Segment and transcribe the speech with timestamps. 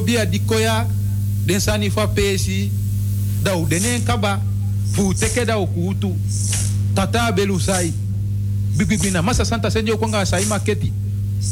[0.00, 0.86] bia dikoya
[1.46, 2.70] den sani fa pesi
[3.42, 4.40] da u denen kaba
[4.92, 5.56] fu teke da
[6.94, 7.92] tata belu sai
[8.76, 10.92] bibibina masa santa senjo kwanga sai maketi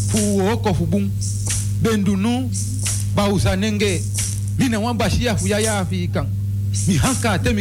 [0.09, 1.11] fu oko fu bun.
[1.83, 2.51] Bendunu
[3.15, 4.03] bausa nenge
[4.59, 6.27] mina wan bashia fu ya ya fi kan.
[6.87, 7.53] Mi hanka te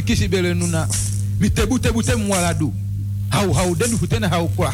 [0.54, 0.88] nuna
[1.40, 2.74] mi tebu tebu te mwaladu.
[3.30, 4.74] Hau hau dendu futena hau kwa.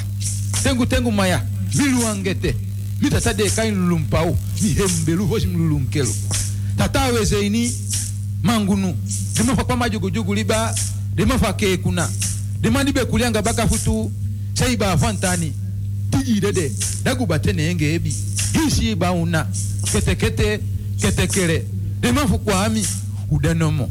[0.63, 1.43] Tengu tengu maya
[1.75, 2.55] mi luangete
[3.03, 6.09] mi tata de kain lulumpau mi hembelu hoshi mi kelo
[6.77, 7.69] tata weze ini
[8.43, 8.95] mangunu
[9.35, 10.75] dema fa kwama jugu jugu liba
[11.15, 12.09] dema fa ke kuna.
[12.61, 14.11] Dema libe kulianga baka futu
[14.53, 15.51] sai ba fantani
[16.11, 16.71] tiji dede
[17.03, 18.15] dagu batene enge ebi.
[18.53, 19.47] Hisi ba una
[19.91, 20.59] kete kete
[21.01, 21.65] kete kere.
[21.99, 22.85] Dema fu kwami
[23.31, 23.89] udanomo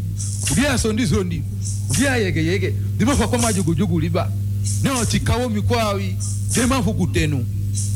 [0.52, 1.42] udia sondi sondi
[1.90, 2.74] udia yege yege.
[2.98, 4.32] Dema fa kwama jugu jugu liba.
[4.84, 6.16] Nyo chikawo mikwawi
[6.54, 7.44] dema fu kutenu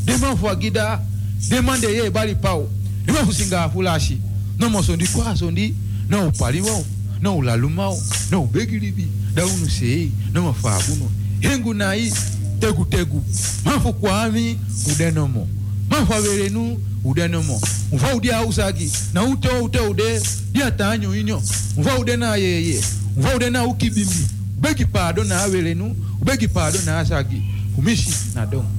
[0.05, 1.01] Deman fwa gida,
[1.49, 2.69] deman deye e bali pao.
[3.05, 4.17] Deman fusinga afulashi.
[4.59, 5.73] Non mo sondi kwa sondi,
[6.09, 6.85] non upali wao,
[7.21, 11.11] non ulaluma wao, non ubegilibi, da unu sei, non mafaguno.
[11.39, 12.13] Hengu na hii,
[12.59, 13.23] tegu tegu.
[13.65, 14.57] Mafu kwa ami,
[14.91, 15.47] udenomo.
[15.89, 17.61] Mafu averenu, udenomo.
[17.93, 21.41] Mfa udia usagi, na ute ute ude, dia tanyo inyo.
[21.77, 22.81] Mfa ude na yeye,
[23.17, 24.25] mfa ude na ukibimbi.
[24.57, 27.41] Ubegi pardon na averenu, ubegi pardon na asagi.
[27.77, 28.69] Umishi na domo.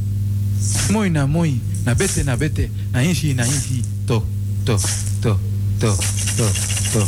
[0.91, 4.23] Moi na moi na bete na bete na inshi na inshi to
[4.67, 4.77] to
[5.23, 5.33] to
[5.81, 6.51] to to
[6.93, 7.01] to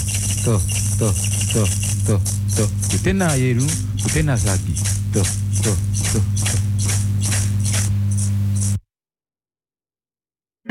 [0.44, 0.54] to
[0.98, 1.08] to
[1.52, 1.62] to
[2.06, 2.14] to
[2.56, 2.64] to.
[2.90, 3.66] Kute na yeru
[4.02, 4.74] kute na zagi
[5.12, 5.22] to
[5.62, 5.72] to
[6.12, 6.58] to to.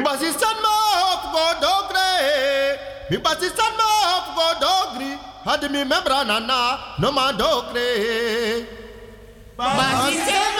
[0.04, 2.10] Basistan ma hop go dogre,
[3.10, 5.12] mi basistan ma hop go dogri,
[5.46, 6.60] had mi membra nana
[7.00, 7.90] no ma dogre.
[9.58, 10.59] Basistan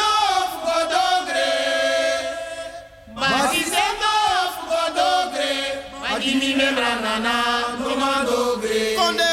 [3.20, 5.84] Mas se sendo dogre,
[6.20, 8.96] die que me nana, no mandogre.
[8.96, 9.24] Quando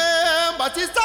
[0.57, 0.97] Batista.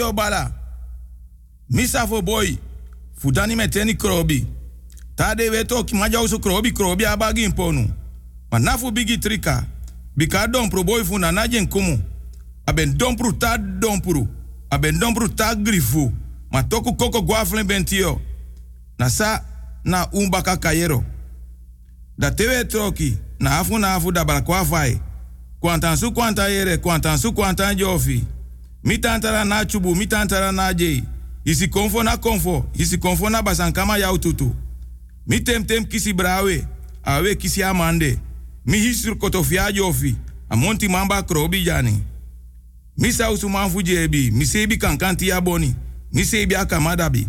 [0.00, 0.50] Kio bala.
[1.70, 2.56] Misa fo boy.
[3.18, 4.46] Fudani meteni krobi.
[5.16, 7.88] Tade weto ki maja usu krobi krobi abagi imponu.
[8.50, 9.64] Manafu bigi trika.
[10.16, 11.98] Bika dompru boy fu na najen kumu.
[12.66, 14.28] Aben dompru ta dompru.
[14.70, 16.12] Aben dompru ta grifu.
[16.52, 18.20] Ma toku koko guaflen bentio.
[18.98, 19.44] Na sa
[19.84, 21.04] na umbaka kayero.
[22.18, 23.18] Da tewe troki.
[23.40, 25.00] Na afu na afu da balakwa fai.
[25.60, 28.24] Kwantan su kwanta yere, kwantan su kwantan jofi.
[28.84, 31.04] Mi tantara na chubu, mi tantara na jei.
[31.44, 34.54] Isi konfo na konfo, isi konfo na basankama yau tutu.
[35.26, 36.66] Mi tem tem kisi brawe,
[37.04, 38.18] awe kisi amande.
[38.66, 40.16] Mi hisur kotofia jofi,
[40.48, 42.02] amonti mamba krobi jani.
[42.96, 45.74] Mi sausu manfu jebi, mi kankanti ya boni,
[46.12, 47.28] mi akamadabi.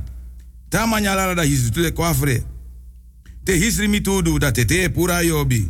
[0.69, 2.43] Ta manyalara da hisu tule kwafre.
[3.43, 5.69] Te hisri mi tudu da tete pura yobi.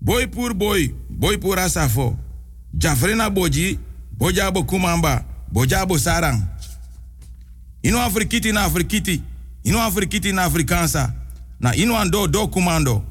[0.00, 2.16] Boy pur boy, boy pura safo.
[2.74, 3.78] Jafrena boji,
[4.18, 6.42] boja bo kumamba, boja bo sarang.
[7.82, 9.22] Ino afrikiti na afrikiti,
[9.64, 11.12] ino afrikiti na afrikansa,
[11.60, 13.04] na ino ando do kumando.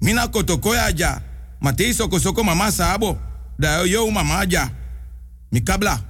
[0.00, 1.20] Mina kotokoya ja,
[1.60, 3.18] matei soko soko mama sabo,
[3.58, 4.46] da yo mama.
[5.52, 6.00] Mikabla.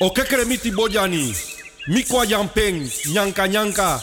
[0.00, 1.34] O kekere miti bojani.
[1.88, 4.02] Mikwa yampeng, nyanka nyanka.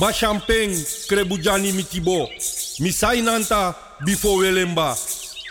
[0.00, 0.72] Ba champeng,
[1.08, 2.28] krebujani mitibo.
[2.78, 4.96] Misai nanta, bifo welemba.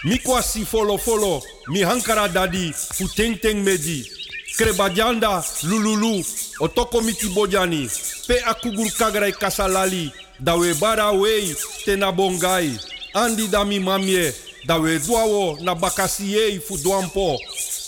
[0.03, 1.81] Mikwa si folo mi
[2.27, 4.07] dadi, fu teng meji.
[4.57, 6.23] Krebajanda, lululu,
[6.59, 7.89] otoko miti bojani.
[8.27, 12.77] Pe akugur kagrai kasalali, dawe bara wei, tena bongai.
[13.15, 14.31] Andi dami mamie,
[14.67, 16.77] dawe duawo na bakasiei fu.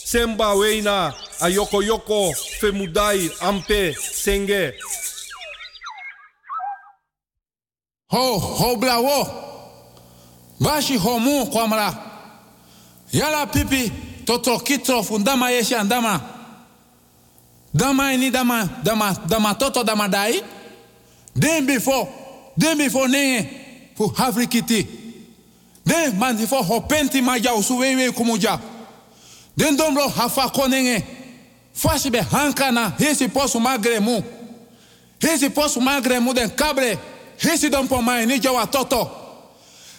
[0.05, 4.73] Semba weina, ayoko yoko, femudai, ampe, senge.
[8.09, 9.27] Ho, ho bla wo.
[10.59, 11.93] Bashi ho mu kwamra.
[13.11, 13.91] Yala pipi
[14.25, 16.21] toto kitro fundama yeshi andama.
[17.73, 20.41] Dama ini dama dama dama toto dama dai.
[21.37, 22.07] Den before,
[22.57, 23.49] den before nenge
[23.95, 24.87] fu afrikiti.
[25.85, 28.59] Den man before ho penti maja usu wewe kumuja.
[29.57, 31.03] Den dombro hafa konenge.
[31.73, 34.21] Fashi be hankana hesi posu magre mu.
[35.19, 36.97] Hesi posu magre mu den kabre.
[37.37, 39.09] Hesi don po mai ni jawa toto.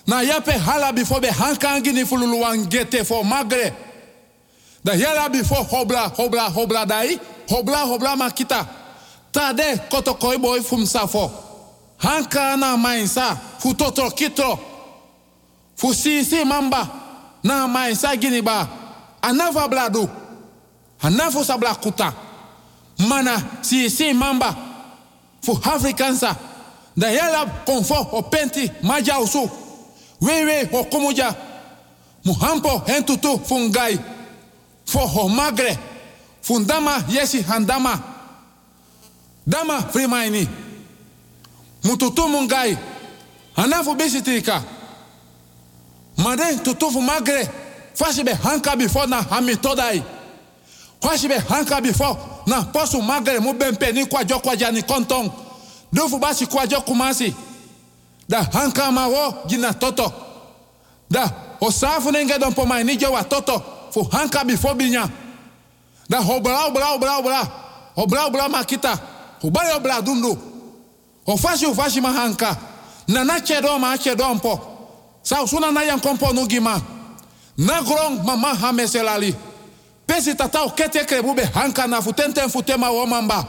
[0.06, 3.72] Na yape hala before be hankangi ni fululu wangete for magre.
[4.84, 7.18] Da yala before hobla hobla hobla dai.
[7.48, 8.66] Hobla hobla makita.
[9.32, 11.30] Tade koto koi boy fum safo.
[11.98, 14.58] Hanka na mainsa fu toto kitro.
[15.76, 16.88] Fu sisi mamba
[17.44, 18.68] na mainsa gini ba.
[19.22, 20.08] Anava bladu.
[21.02, 22.12] Anafo sabla kuta.
[23.08, 24.56] Mana sisi mamba
[25.42, 26.34] fu Afrikansa.
[26.98, 29.50] Da yala konfo o penti maja usu.
[30.20, 31.34] Wewe o kumuja.
[32.24, 33.98] Muhampo hentutu fungai.
[34.84, 35.78] Fo ho magre.
[36.42, 37.98] Fundama yesi handama.
[39.46, 40.48] Dama frimaini.
[41.84, 42.76] Mututu mungai.
[43.56, 44.62] Anafu bisitrika.
[46.16, 47.48] Made tutufu magre.
[47.94, 50.02] Fashi be hanka before na hamitodai.
[51.00, 54.72] Fashi be hanka before na posu magre mu bempe ni kwajo kwaja.
[55.92, 57.34] Dufu basi kwajo kumasi.
[58.28, 60.12] Da hanka mawo gina toto.
[61.10, 62.52] Da osafu nenge don
[62.96, 63.62] jowa toto.
[63.90, 65.08] Fu hanka before binya.
[66.08, 67.48] Da hobra obra obra obra.
[67.96, 68.98] Obra obra makita.
[69.42, 70.36] Obra dundu.
[71.26, 72.56] Ofashi ufashi mahanka.
[73.08, 74.60] Na na chedo ma chedo mpo.
[75.24, 76.32] Na kompo.
[77.58, 79.34] Na grong mama hameselali.
[80.06, 80.70] Pesi tata o
[81.04, 83.44] krebube hanka na futenten futema wo mamba.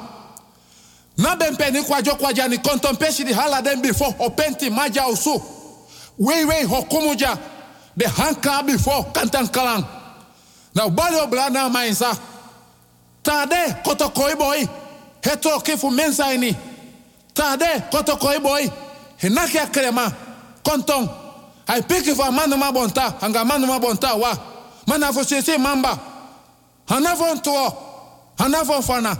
[1.20, 2.58] Na bempe ni kwajo kwaja ni
[3.34, 5.42] hala den before o penti maja usu.
[6.18, 7.38] Wei hokumuja.
[7.98, 8.06] De
[8.64, 9.84] before kantan kalang.
[10.74, 12.18] Na ubali obla na mainsa.
[13.22, 14.66] Tade koto koi boy.
[15.22, 15.92] Heto kifu
[16.34, 16.56] ini.
[17.34, 18.70] Tade koto koi boy.
[19.22, 20.12] Hinaki akrema.
[20.64, 21.10] Konton.
[21.68, 23.14] Hai piki fa manu ma bonta.
[23.20, 24.38] Hanga manu ma bonta wa.
[24.88, 26.00] Mana fo sisi mamba.
[26.88, 27.74] Hanafo ntuo.
[28.38, 29.18] Hanafo fana.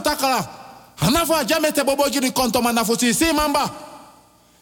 [0.00, 0.59] Takala.
[1.00, 3.70] Hanafo ajamete bobo jiri konto mana fo sisi mamba.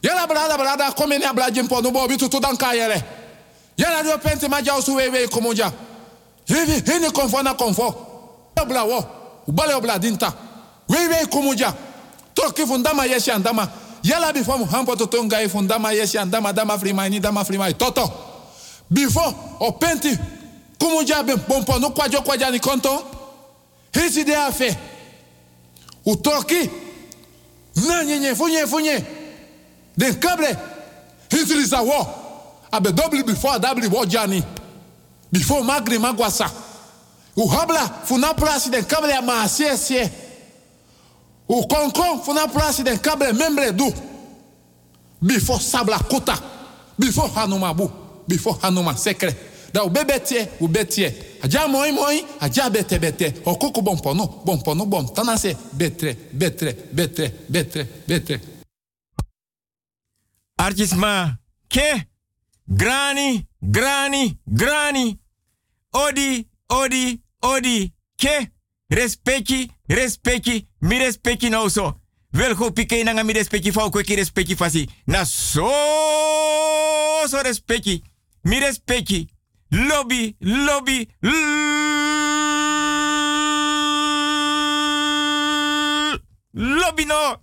[0.03, 3.03] Yala brada brada komeni abla jimpo nubo bitu tu danka yele.
[3.77, 5.73] Yala dio penti maja usu wewe kumuja.
[6.47, 7.95] Hivi hini konfo na konfo.
[8.63, 9.05] Obla wo.
[9.47, 10.33] Ubale obla dinta.
[12.35, 13.69] Toki fundama yeshi andama.
[14.05, 17.75] Yala before muhampo totonga i fundama yeshi andama dama frimaini dama frimaini.
[17.75, 18.11] Toto.
[18.91, 20.17] Before o penti
[20.79, 23.03] kumuja be bompo no kwajo kwaja ni konto.
[23.93, 24.77] Hisi de afe.
[26.09, 26.71] Utoki.
[27.89, 29.05] Na nyenye funye funye.
[29.97, 30.57] Den kable.
[31.31, 32.07] Hisi liza wo.
[32.73, 34.43] Abe dobli before dabli wojani.
[35.33, 36.51] Before magri magwasa.
[37.37, 40.11] U habla funa plasi den kable ma sie sie.
[41.49, 43.93] U konkon funa plasi den kable membre du.
[45.21, 46.39] Before sabla kota.
[46.99, 47.91] Before hanuma bu.
[48.27, 49.35] Before hanuma sekre.
[49.73, 51.15] Da u bebetie, u betie.
[51.43, 53.33] Aja moi moi, aja bete bete.
[53.45, 55.13] Okoko bompono, bompono bom.
[55.13, 58.41] Tanase betre, betre, betre, betre, betre.
[60.55, 62.07] Artisma, ke?
[62.65, 65.21] Grani, grani, grani.
[65.91, 67.93] Odi, odi, odi.
[68.17, 68.51] Ke?
[68.89, 71.93] Respecti, respecti, mi respecti nou so.
[72.31, 74.89] Wel go pike nanga mi respecti fa kweki respecti fasi.
[75.05, 75.69] Na so
[77.29, 78.03] so respecti.
[78.43, 79.29] Mi respecti.
[79.71, 81.09] Lobby, lobby,
[86.51, 87.43] lobby no.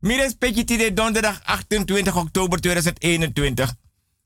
[0.00, 3.74] Mi respecti ti de donderdag 28 oktober 2021.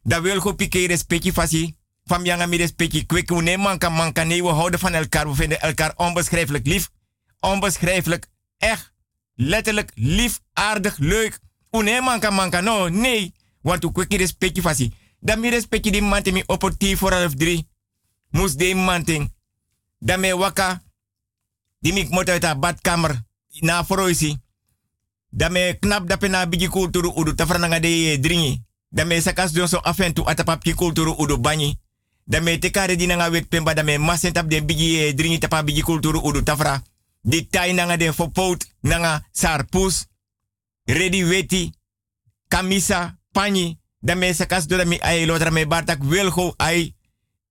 [0.03, 1.77] Da wil go pike respecti fasi.
[2.05, 5.29] Van janga mi respecti kwek ne manka manka nee we houden van elkaar.
[5.29, 6.91] We vinden elkaar onbeschrijfelijk lief.
[7.41, 8.27] Onbeschrijfelijk
[8.59, 8.93] echt.
[9.35, 11.39] Letterlijk lief, aardig, leuk.
[11.71, 13.35] Une manka manka no, nee.
[13.61, 14.93] Want u kwek respecti fasi.
[15.21, 17.67] Da mi respecti di mante mi opportun drie.
[18.57, 19.33] De manting.
[19.99, 20.83] Da me waka.
[21.81, 23.27] Die mi moet badkamer.
[23.61, 24.39] Na foroisi.
[25.31, 28.65] Da me knap da pe na bigi kulturu udu tafrananga de dringi.
[28.89, 31.79] Da me sakas don so afentu atapap ki kulturu udu banyi.
[32.25, 35.63] Da me tekare di nanga wet pemba da me masen tap de bigi dringi tapa
[35.63, 36.83] bigi kulturu udu tafra.
[37.21, 40.07] Di tai nanga de fopot nanga sarpus.
[40.85, 41.73] Ready weti.
[42.49, 43.79] Kamisa panyi.
[44.01, 46.95] Da me sakas do mi ai lotra me bartak wilgo ai.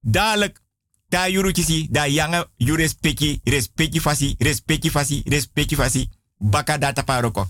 [0.02, 0.62] Dadelijk
[1.10, 7.50] ta yuruchisi da yanga yu respecti respecti fasi respecti fasi respecti fasi baka data paroko.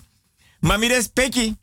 [0.60, 1.56] Mami respecti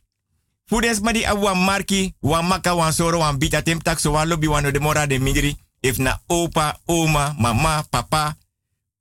[0.68, 4.48] Fudes madi awa marki, wan maka wan soro wan bita tem tak so wan lobby
[4.48, 5.56] wan de mora de midri.
[5.80, 8.36] If na opa, oma, mama, papa,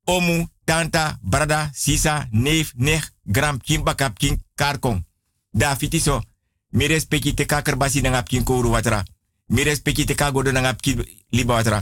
[0.06, 5.04] omu, tanta, brada, sisa, neef, nech, gram, kin bakap, kin karkong.
[5.52, 6.22] Da fiti so.
[6.76, 9.04] Mi respecti te kaker basi na ngap kin kouru watra.
[9.48, 10.16] Mi respecti te
[10.82, 11.82] kin liba watra.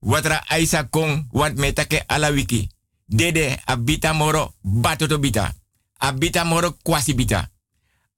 [0.00, 2.68] Watra aisa kong, want me take ala wiki.
[3.08, 5.54] Dede, abita moro, batoto bita.
[5.98, 7.48] Abita moro, kwasi bita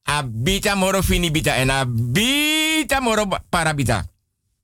[0.08, 4.06] abita moro fini bita en abita moro parabita.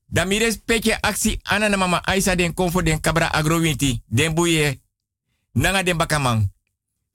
[0.09, 4.81] Da mi respecte aksi ana na mama Aisa den konfo den kabra agrowinti den buye
[5.55, 6.49] nanga den bakamang.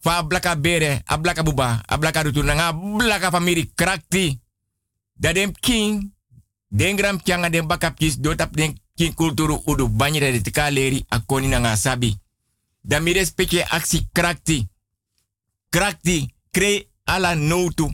[0.01, 4.39] Fa blaka bere, a blaka buba, a blaka rutu nanga blaka famiri krakti.
[5.13, 6.13] Da den king,
[6.67, 11.19] den gram kyanga den bakapkis dotap den king kulturu udu banyere de tika leri a
[11.25, 12.17] koni nanga sabi.
[12.81, 14.67] Da mi respecte aksi krakti.
[15.69, 17.91] Krakti, kre ala notu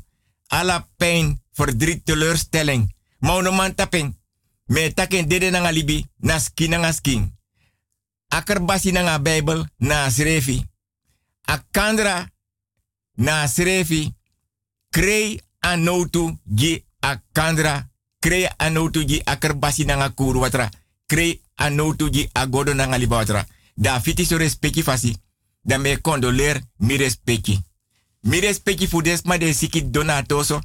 [0.47, 2.93] alla pijn, verdriet, teleurstelling.
[3.19, 4.15] Maunoman tapping.
[4.65, 7.33] Me taken dede nanga libi, na skin nanga skin.
[8.27, 10.65] Akarbasi nanga Bijbel, na srefi.
[11.45, 12.31] Akandra,
[13.15, 14.13] na srefi.
[14.89, 17.89] Krei anotu gi akandra.
[18.19, 20.69] Krei anotu gi akarbasi nanga kuru watra.
[21.05, 23.45] Krei anotu gi agodo nanga.
[23.75, 25.15] Da fiti so respecti fasi.
[25.61, 27.61] Da me condoleer mi respecti.
[28.21, 30.59] Mi respecti voor desma de siki donatoso.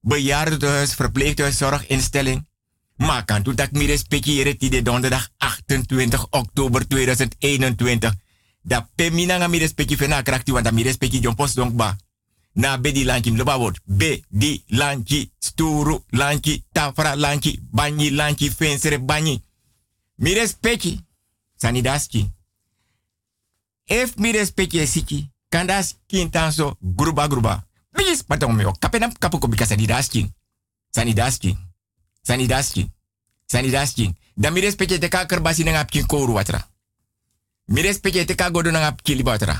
[0.00, 2.48] Bejaardentehuis, verpleeghuis, zorginstelling.
[2.96, 8.14] Maar kan toen dat mi respecti de donderdag 28 oktober 2021.
[8.62, 11.96] Da pemina nga mi respecti fena krakti want da mi respecti post donk ba.
[12.52, 13.80] Na bedi lanchi loba word.
[13.84, 19.42] Be di lanchi, sturu lanchi, tafra lanchi, banyi lanchi, fensere banyi.
[20.16, 21.04] Mi respecti.
[21.56, 22.30] Sanidaski.
[23.84, 27.66] If mi respecti siki kandas kintan so gruba gruba.
[27.92, 30.34] Bis patong meo kapenam kapuko bikasa di daskin.
[30.90, 31.56] Sani daskin.
[32.22, 32.92] Sani daskin.
[33.46, 34.16] Sani daskin.
[34.34, 35.08] Da mi respecte te
[35.64, 35.86] na
[36.32, 36.68] watra.
[37.70, 39.54] Mi respecte te ka godo na ngapkin liba watra.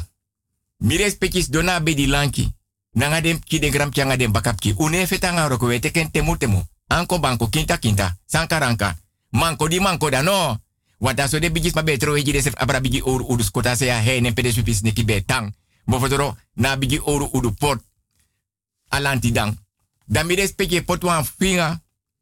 [0.79, 2.55] Mi respecte dona be di lanki.
[2.93, 4.75] Nanga dem ki de gram kyanga dem bakapki.
[4.79, 5.69] Une fetanga roko
[6.11, 6.65] temu temu.
[6.89, 8.17] Anko banko kinta kinta.
[8.27, 8.99] Sankaranka.
[9.31, 10.59] Manko di manko da no.
[10.99, 13.87] Wata so de bigis ma betro weji de sef abra bigi oru udus kota se
[13.87, 14.33] ya he ne
[14.83, 15.55] neki betang.
[15.87, 17.81] Bofotoro na bigi oru udu pot.
[18.89, 19.57] Alanti dang.
[20.07, 21.81] Dan mi respecte pot wan finga.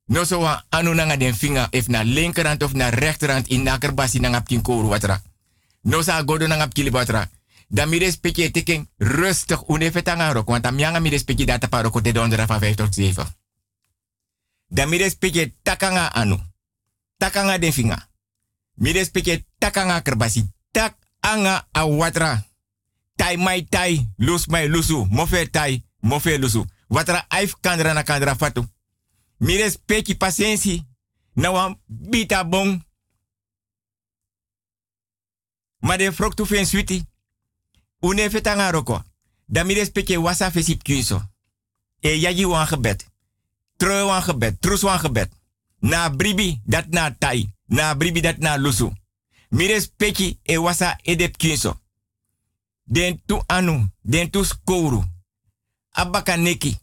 [0.08, 1.68] No so anu nanga den finga.
[1.70, 5.22] If na linkerhand of na rechterhand in naker basi nanga pkin koru watra.
[5.82, 7.30] No sa godo nanga pkili watra.
[7.68, 9.60] Dan mi respecte teken rustig.
[10.46, 13.26] Want am yanga mi respecte data pa roko te dondera van 5 tot 7.
[14.68, 16.38] Dan mi respecte takanga anu.
[17.16, 18.08] Takanga den finga.
[18.74, 20.50] Mi respecte takanga kerbasi.
[20.70, 22.46] Tak anga a watra
[23.16, 26.64] tai mai tai, lus mai lusu, mofe tai, mofe lusu.
[26.88, 28.64] Watra aif kandra na kandra fatu.
[29.36, 30.88] Mi respecti patiëntie.
[31.38, 32.82] na wan bita bon.
[35.78, 37.04] Ma de froktu fen switi.
[38.00, 39.02] Une fetanga roko.
[40.20, 41.22] Wasa fesip kunso.
[42.00, 43.06] E yaji wan gebed.
[43.76, 44.60] Treu wan gebed.
[44.60, 44.82] Trus.
[45.78, 47.54] Na bribi dat na tai.
[47.66, 48.92] Na bribi dat na lusu.
[49.48, 51.80] Mi respecte e wasa edep kunso.
[52.84, 53.88] Den tu anu.
[54.02, 55.04] Den tu skouru.
[55.90, 56.78] Abaka neki.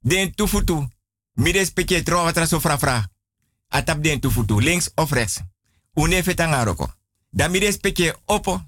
[0.00, 0.88] Den tu futu.
[1.32, 3.10] Mi respecte tro watra so fra
[3.68, 4.60] Atap den tu futu.
[4.60, 5.42] Links of rechts.
[5.94, 7.02] Une fetanga.
[7.34, 8.62] Da mi respecte opo.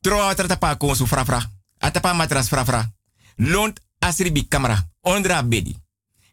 [0.00, 1.50] Tro watra tapa konsu fra fra.
[1.78, 2.92] Atapa matras fra fra.
[3.36, 4.88] Lont asribi kamera.
[5.00, 5.76] Ondra bedi.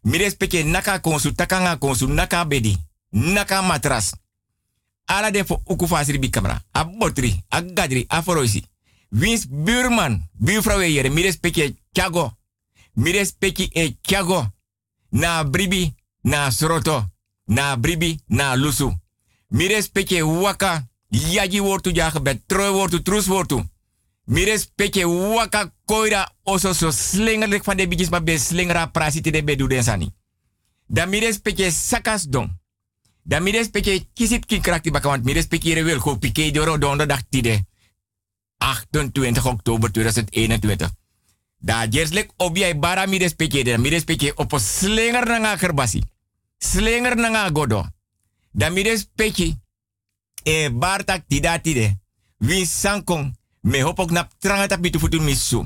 [0.01, 2.77] Mi respecte naka konsu takanga konsu naka bedi.
[3.09, 4.13] Naka matras.
[5.05, 5.61] Ala de fo
[5.95, 6.63] asribi kamera.
[6.71, 7.43] A botri.
[7.49, 8.05] A gadri.
[8.07, 8.63] A foroisi.
[9.09, 10.29] Wins buurman.
[10.31, 11.09] Buurvrouw yere.
[11.09, 11.75] Mi respecte
[13.73, 14.53] e chago.
[15.09, 15.95] Na bribi.
[16.21, 17.09] Na sroto.
[17.45, 18.19] Na bribi.
[18.25, 18.97] Na lusu.
[19.47, 20.87] Mi respecte waka.
[21.09, 22.41] Yaji wortu jagebed.
[22.45, 23.01] Troi wortu.
[23.01, 23.63] Trus wortu.
[24.25, 29.43] Mires peke waka koira oso so slingerlik van de bijis maar be slingera prasiti de
[29.43, 30.09] bedu den sani.
[30.87, 32.59] Da mires peke sakas don.
[33.23, 37.21] Da mires peke kisit kin krakti baka want mires peke wil go pike doro donderdag
[37.29, 37.65] tide.
[38.57, 40.89] 28 oktober 2021.
[41.57, 46.01] Da jerslek obiai bara mires peke de mires peke opo slinger nanga kerbasi.
[46.57, 47.85] Slinger nanga godo.
[48.51, 49.55] Da mires peke
[50.45, 51.97] e bartak tida tide.
[52.39, 55.65] Win sankong me hopok nap tranga tap bitu futu misu.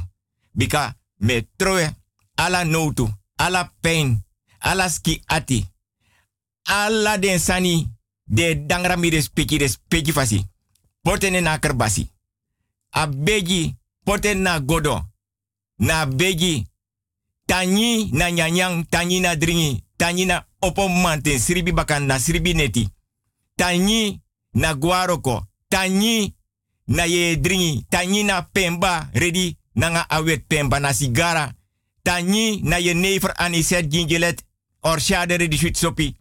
[0.53, 1.89] Bika me troe
[2.35, 4.23] ala notu, ala pain,
[4.59, 5.65] ala ski ati.
[6.63, 7.87] Ala den sani
[8.25, 10.45] de dangra mi respeki respeki fasi.
[11.01, 12.07] Porten na kerbasi.
[12.91, 15.05] A begi porten na godo.
[15.77, 16.67] Na begi
[17.45, 22.89] tanyi na nyanyang, tanyi na dringi, tanyi na opo manten sribi bakan na sribi neti.
[23.55, 24.21] Tanyi
[24.53, 26.33] na guaroko, tanyi
[26.88, 31.53] na ye dringi, tanyi na pemba ready nanga awet pemba na sigara.
[32.03, 34.43] Tanyi na ye never aniset gingelet
[34.83, 36.15] or shade ready sweet sopi.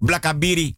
[0.00, 0.76] Blakabiri.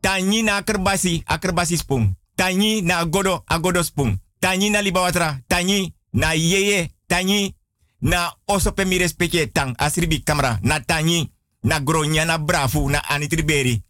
[0.00, 2.14] Tanyi na akerbasi, akerbasi spung.
[2.36, 4.18] Tanyi na agodo, agodo spung.
[4.40, 7.54] Tanyi na libawatra, tanyi na yeye, tanyi
[8.00, 11.30] na osope mi respecte tang asribi kamera na tanyi
[11.62, 13.82] na gronya na brafu na anitriberi.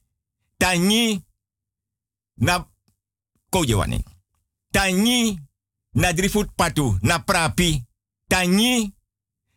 [0.59, 1.23] Tanyi
[2.41, 2.65] na
[3.51, 4.05] koje waning.
[4.73, 5.39] Tanyi
[5.95, 7.85] na drifut patu na prapi.
[8.29, 8.93] Tanyi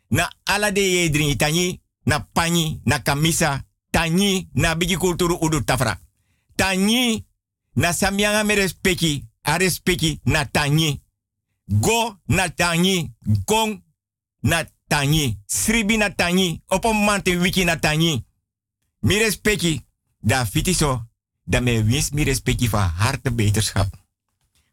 [0.09, 1.35] na ala de.
[1.35, 3.63] Tanyi na panyi na kamisa.
[3.91, 5.97] Tanyi na bigi kulturu udu tafra.
[6.55, 7.25] Tanyi
[7.75, 11.01] na samyanga me respeki na tanyi.
[11.67, 13.11] Go na tanyi.
[13.47, 13.81] Gong
[14.43, 15.37] na tanyi.
[15.47, 16.61] Sribi na tanyi.
[16.69, 18.23] Opo mante wiki na tanyi.
[19.03, 19.81] Mi respeki.
[20.23, 21.01] Da fitiso.
[21.43, 24.01] Da me wins mi respeki van harte beterschap.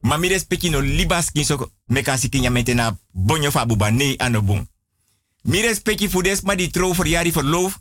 [0.00, 3.90] Ma mi respecti no libas kin so me kasi kin mente na bonyo fa buba
[3.90, 4.68] nee anobung.
[5.42, 7.80] Mi respecti fu des ma di tro voor jari verloof.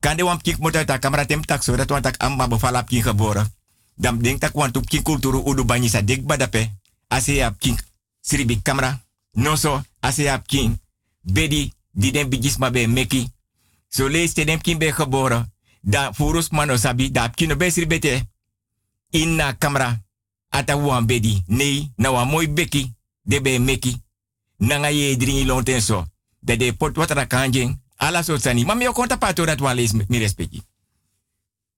[0.00, 2.84] Kan de wam kik mota ta kamera tem tak so dat wan tak amma bevala
[2.84, 3.52] kin geboren.
[3.94, 6.70] Dan denk tak wan tup kin kulturu udu banyi sa dik badape.
[7.08, 7.78] Ase ya kin
[8.20, 9.00] sribi kamera.
[9.32, 10.80] No so ase ya kin
[11.20, 13.32] bedi di den ma be meki.
[13.88, 15.52] So lees te dem kin be geboren.
[15.80, 18.28] Da furus mano sabi da kin be sribete.
[19.10, 20.04] In na kamera
[20.48, 21.42] ata wan bedi.
[21.46, 22.94] Nee, na wan mooi beki.
[23.22, 24.02] De be meki.
[24.56, 26.04] Nanga ye dringi lonten so.
[26.40, 27.80] De de pot watra kanjing.
[27.96, 28.64] Ala so sani.
[28.64, 30.62] Maar me konta pato dat wan lees mi respecti.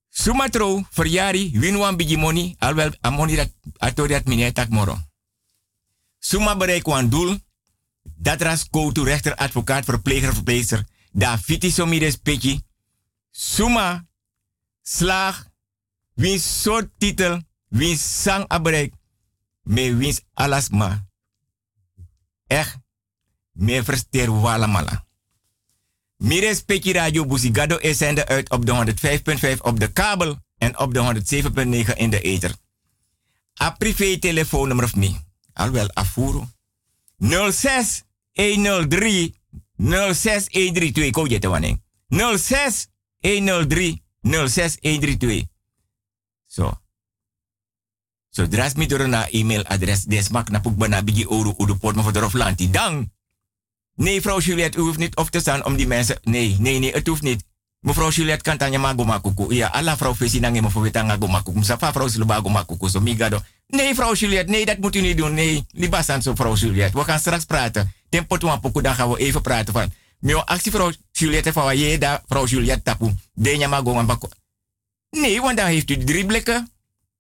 [0.09, 2.55] Sumatro, verjari, win wan bigi money.
[2.59, 4.99] Alwel amoni dat atori dat moro.
[6.19, 7.39] Suma bereik wan doel.
[8.03, 10.87] Dat ras koutu rechter, advocaat, verpleger, verpleegster.
[11.13, 11.87] Da fiti so.
[13.31, 14.07] Suma
[14.83, 15.49] slaag.
[16.15, 18.93] Win soort titel wie sang abrek,
[19.63, 21.07] me wins alasma.
[22.47, 22.77] Echt,
[23.53, 25.05] me versteer wala mala.
[26.17, 28.95] Mire speki radio Busigado is zender uit op de
[29.57, 31.23] 105.5 op de kabel en op de
[31.89, 32.55] 107.9 in de ether.
[33.63, 35.15] A privé telefoonnummer of me.
[35.53, 36.49] Alwel afuro.
[37.19, 39.35] 06 103
[39.79, 41.11] 06 132.
[41.11, 41.77] Ko jette wanneer.
[42.09, 42.87] 06
[43.21, 45.45] 103 06 132.
[46.47, 46.81] Zo.
[48.31, 52.03] So dras mi door na e-mailadres desmak na pukba na bigi oru udu port me
[52.03, 52.71] voor de lanti.
[52.71, 53.11] Dan.
[53.95, 56.19] Nee, vrouw Juliette, u hoeft niet op te staan om die mensen.
[56.23, 57.45] Nee, nee, nee, het hoeft niet.
[57.81, 59.55] Mevrouw Juliette kan tanya mago makuku.
[59.55, 61.59] Ja, alla vrouw Fesi nange me voor weta ngago makuku.
[61.59, 62.89] Msafa vrouw Silubago makuku.
[62.89, 63.41] So migado.
[63.67, 65.35] Nee, vrouw Juliette, nee, dat moet u niet doen.
[65.35, 66.99] Nee, libasan zo vrouw Juliette.
[66.99, 67.93] We gaan straks praten.
[68.09, 69.93] Tempo toe aan dan gaan we even praten van.
[70.21, 73.15] Mio actie vrouw Juliette van je daar vrouw Juliette tapu.
[73.33, 74.29] De nyama go
[75.11, 76.71] Nee, want dan heeft u drie blikken.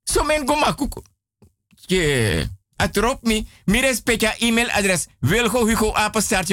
[0.04, 1.02] Zo men goma kuku.
[1.68, 3.44] Je, atrop me.
[3.64, 5.06] Mi respecta e-mailadres.
[5.20, 5.92] Wilgo Hugo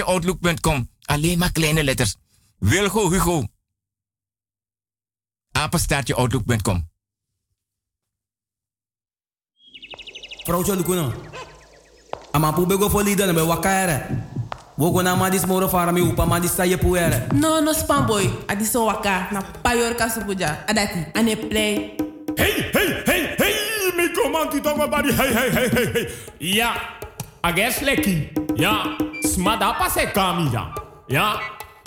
[0.04, 0.90] outlook.com.
[1.02, 2.16] Alleen maar kleine letters.
[2.60, 3.48] Wilgo Hugo
[6.16, 6.90] outlook.com.
[10.44, 11.14] Vrouwtje Lukuno.
[12.32, 14.27] Ama pu bego fo lida na.
[14.78, 17.34] Wogo na madis moro fara mi upa madis sa ye puere.
[17.34, 18.30] No, no spam boy.
[18.48, 20.68] Adi so waka na payor kasupuja.
[20.68, 21.98] Adati, ane play.
[22.38, 25.12] Hey, hey, hey, hey, mi komanti tongo bari.
[25.12, 26.08] Hey, hey, hey, hey, hey.
[26.40, 26.76] Ja,
[27.44, 28.30] ages leki.
[28.56, 30.76] Ja, smada pase kami ja.
[31.10, 31.40] Ja,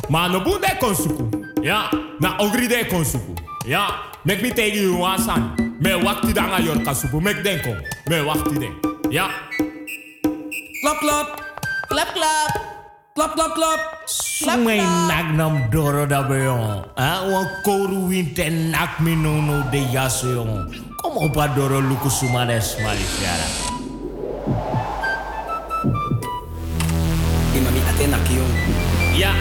[0.08, 1.30] ma no bunde konsuku.
[1.62, 3.36] Ja, na ogri de konsuku.
[3.68, 3.86] Ja,
[4.24, 5.54] mek mi tegi you wasan.
[5.80, 7.20] Me wakti danga yor kasupu.
[7.20, 7.70] Mek denko.
[8.08, 8.74] Me wakti den.
[9.12, 9.30] Ja.
[10.82, 11.40] Klap, klap.
[11.88, 12.79] Klap, klap.
[13.10, 13.80] Klap, klap, klap.
[14.06, 14.78] Sumay
[15.10, 16.86] nak nam doro da beyon.
[16.94, 17.26] Ha?
[17.66, 20.70] Koru winten nak minono de yasoyon.
[21.02, 23.46] Kom op a doro luku sumanes malifiara.
[27.50, 28.52] Imami atena kiyon.
[29.18, 29.34] Ya.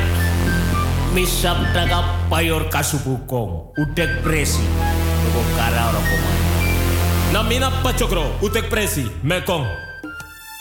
[1.14, 3.70] Misap taga payor kasubukong.
[3.78, 4.66] Udek presi.
[5.30, 6.40] Lugo kara ora komay.
[7.38, 8.34] Namina pachokro.
[8.42, 9.06] Udek presi.
[9.22, 9.70] Mekong.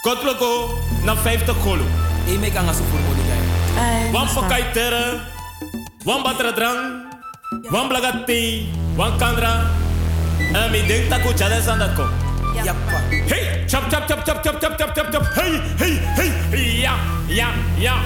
[0.05, 0.77] Kotloko
[1.09, 2.08] na 50 kolo.
[2.29, 3.41] E me kanga sufur mo digay.
[4.13, 5.21] Wan pakai tere.
[6.05, 7.09] Wan batra drang.
[7.73, 8.69] Wan blagati.
[8.97, 9.65] Wan kandra.
[10.53, 12.05] En mi denk taku sandako.
[12.55, 12.99] Yappa.
[13.29, 15.25] Hey, chap chap chap chap chap chap chap chap chap.
[15.35, 15.95] Hey, hey,
[16.53, 16.83] hey.
[16.83, 16.95] Ja,
[17.29, 17.97] ja, ja.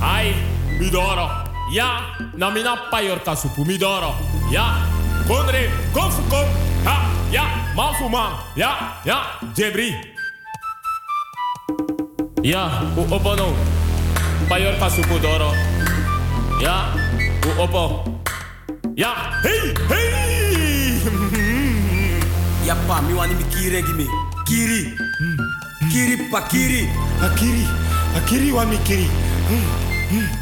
[0.00, 0.34] Ai,
[0.78, 1.28] midoro.
[1.72, 4.14] Ja, na mina payor kasupu midoro.
[4.50, 4.78] Ja.
[5.26, 6.46] Kondre, konfu kom.
[6.84, 8.32] Ha, ja, manfu man.
[8.54, 10.11] Ja, ja, jebri.
[12.42, 13.54] Ja, u opo no.
[14.48, 15.52] Payor kasupu doro.
[16.60, 16.90] Ja,
[17.46, 18.04] u opo.
[18.94, 20.98] Ja, hey, hey.
[22.66, 24.06] Yappa, mi wani mi kiri gimi.
[24.46, 24.94] Kiri.
[25.92, 26.88] Kiri pa kiri.
[27.22, 27.66] Akiri,
[28.16, 29.06] akiri wa mi kiri.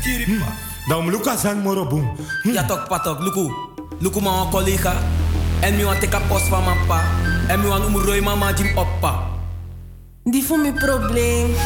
[0.03, 0.53] Kiri pa.
[0.89, 2.17] Dan luka sang moro boom.
[2.45, 3.53] Ja tok patok, luku.
[4.01, 4.93] Luku ma wan collega.
[5.61, 7.05] En mi wan teka post van mijn pa.
[7.49, 9.40] En mi wan umroi mama jim oppa.
[10.31, 11.55] Die voor mijn probleem.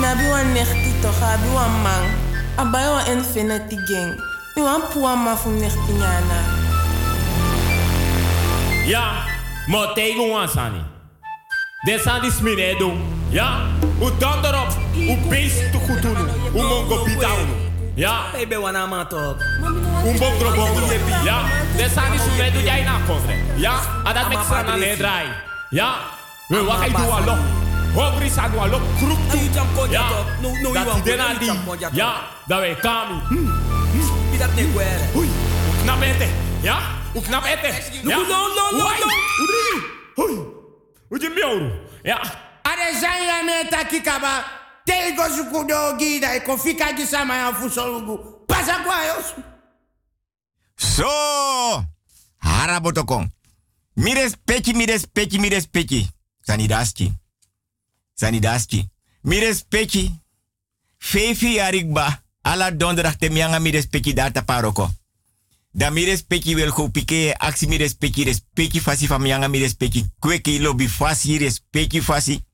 [0.00, 1.52] Maar ik ben nechti toch, ik
[1.82, 2.04] man.
[2.66, 4.12] Ik ben een infinity gang.
[4.54, 6.40] Ik een poe man voor nechti nana.
[8.84, 9.12] Ja,
[9.66, 10.72] maar tegen nou ons aan.
[11.84, 13.00] Desa dis mine doen.
[13.28, 13.60] Ja,
[14.00, 14.68] u dan erop.
[14.96, 16.16] U beest te goed doen.
[16.54, 16.66] U nou.
[16.66, 17.48] mongo bidown.
[17.94, 18.20] Ja.
[18.26, 18.62] Ik nou.
[18.62, 19.36] ben het man toch.
[20.04, 20.86] Un bongro bongro.
[21.24, 21.44] Ja,
[21.76, 25.26] desa dis mine doen jij na Ja, Ja, adat mek sana ne draai.
[25.70, 25.94] Ja.
[26.48, 27.34] We wakai dua lo.
[27.94, 28.78] Hobri sa dua lo.
[28.98, 29.38] Kruk tu.
[29.90, 30.06] Ya.
[30.74, 31.50] Dat dena di.
[31.92, 32.22] Ya.
[32.48, 33.20] Da we kami.
[34.30, 35.06] Pidat ne kwere.
[35.12, 35.28] Hui.
[35.70, 36.28] Uknap ete.
[36.62, 36.78] Ya.
[37.14, 37.70] Uknap ete.
[38.04, 38.84] No, no, no, no.
[39.42, 39.76] Udri.
[40.16, 40.38] Hui.
[41.10, 41.70] Uji miauru.
[42.04, 42.16] Ya.
[42.64, 44.44] Are zanya me takikaba.
[44.84, 46.34] Tego sukudo gida.
[46.34, 48.18] Eko fika gisama ya fusolugu.
[48.46, 49.42] Pasa kwa yosu.
[50.76, 51.84] So,
[52.38, 53.30] harabotokon.
[53.96, 56.08] Mires pechi, mires pechi, mires pechi.
[56.46, 57.12] Sanidaski.
[58.14, 58.88] Sanidaski.
[59.20, 60.20] Mi respecti.
[60.98, 62.22] Fefi arigba.
[62.42, 64.90] Ala donderdag te mianga mi respecti data paroko.
[65.70, 70.06] Da mi respecti wil go pike aksi mi respecti respecti fasi van mianga mi respecti.
[70.18, 72.44] Kweki lobby fasi respecti fasi.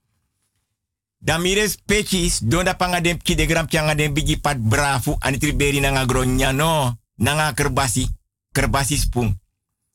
[1.18, 6.04] Da mi respecti donda panga dem de gram pianga dem bigi pat brafu anitriberi nanga
[6.04, 6.98] gronya no.
[7.14, 8.08] Nanga kerbasi.
[8.52, 9.40] Kerbasi spung.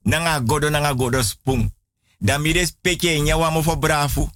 [0.01, 1.71] Nanga godo nanga godo spung.
[2.19, 2.53] Da mi
[3.23, 4.29] nya wamo fo brafu.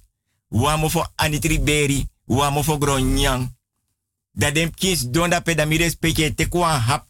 [0.50, 2.06] Wamo fo anitriberi.
[2.26, 3.48] Wamo fo gronyang.
[4.34, 5.78] Da dem kins donda pe da mi
[6.34, 7.06] te kwa hap.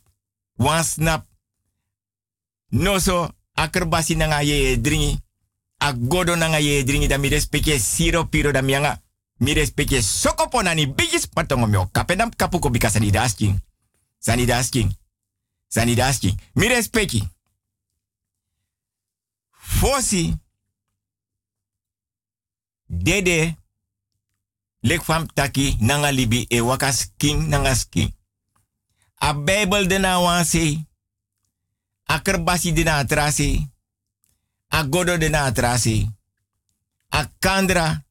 [0.56, 1.26] Wan snap.
[2.68, 5.18] No so akerbasi nanga ye dringi.
[5.78, 7.28] A godo nanga ye dringi da mi
[7.78, 9.02] siro piro da mianga.
[9.42, 11.86] Mi respecti sokopo nani bigis patongo mio.
[11.92, 13.60] Kapedam kapuko bika sani dasking.
[14.18, 14.96] Sani dasking.
[15.68, 16.38] Sani dasking.
[16.54, 17.28] Mi respecti.
[19.50, 20.41] Fosi.
[22.92, 23.56] Dede.
[24.80, 28.12] Lek fam taki nanga libi e wakas king nanga sking.
[29.14, 30.86] A Bijbel de na wansi.
[32.04, 33.70] A kerbasi de na trasi.
[34.68, 36.10] A godo de na trasi.
[37.08, 38.04] A kandra.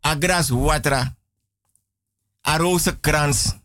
[0.00, 0.50] A gras.
[2.42, 3.56] A rozenkrans.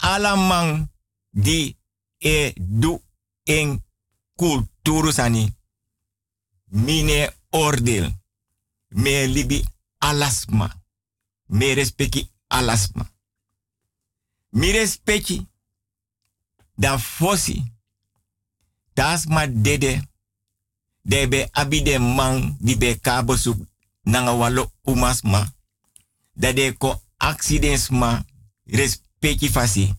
[0.00, 0.88] Alamang
[1.30, 1.76] di
[2.18, 3.02] e du
[3.42, 3.84] in
[4.36, 5.10] kulturu.
[6.64, 8.23] Mine oordeel.
[8.94, 9.58] Me libi
[10.00, 10.68] alasma.
[11.48, 13.04] Me respecti alasma.
[14.50, 15.36] Mi respecti
[16.74, 17.74] da fosi.
[18.94, 19.92] tas ma dede
[21.02, 23.52] de be abi de man di be kabo su
[24.04, 25.40] nanga walo umas ma
[26.40, 28.10] da de ko accidents ma
[28.66, 29.94] respecti fasi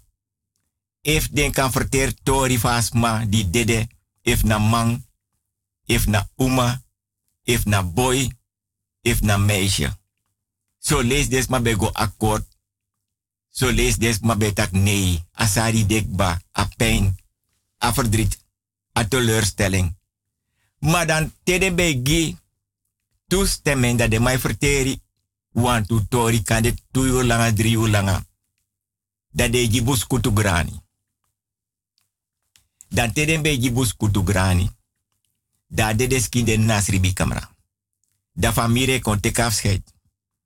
[1.02, 3.88] if den kan verteer tori fas ma di dede
[4.24, 5.04] if na man
[5.88, 6.82] if na uma
[7.46, 8.30] if na boy
[9.06, 9.94] if na meisje
[10.82, 12.46] so lees des ma be go akkoord
[13.50, 15.24] so lees des ma be tak nee.
[15.36, 17.16] Asari dekba a pijn
[17.78, 18.38] a verdriet
[18.94, 19.96] a teleurstelling.
[20.80, 22.38] Maar dan tede be gi
[23.28, 25.02] toestemming dat de mij verteri
[25.52, 28.26] want tu tori kan tu uur langa drie uur langa
[29.30, 30.82] dat de gibus kutu grani.
[32.90, 34.70] Dan tede be gibus kutu grani.
[35.68, 37.55] Da de des kinde nasri bi kamera
[38.36, 39.84] da famire kon tek afscheid.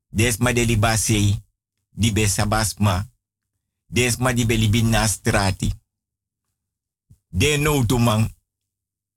[0.09, 1.43] Des ma de liba sei
[1.89, 3.09] di be sabasma.
[3.85, 5.69] Des ma di be libi na strati.
[7.29, 7.85] De no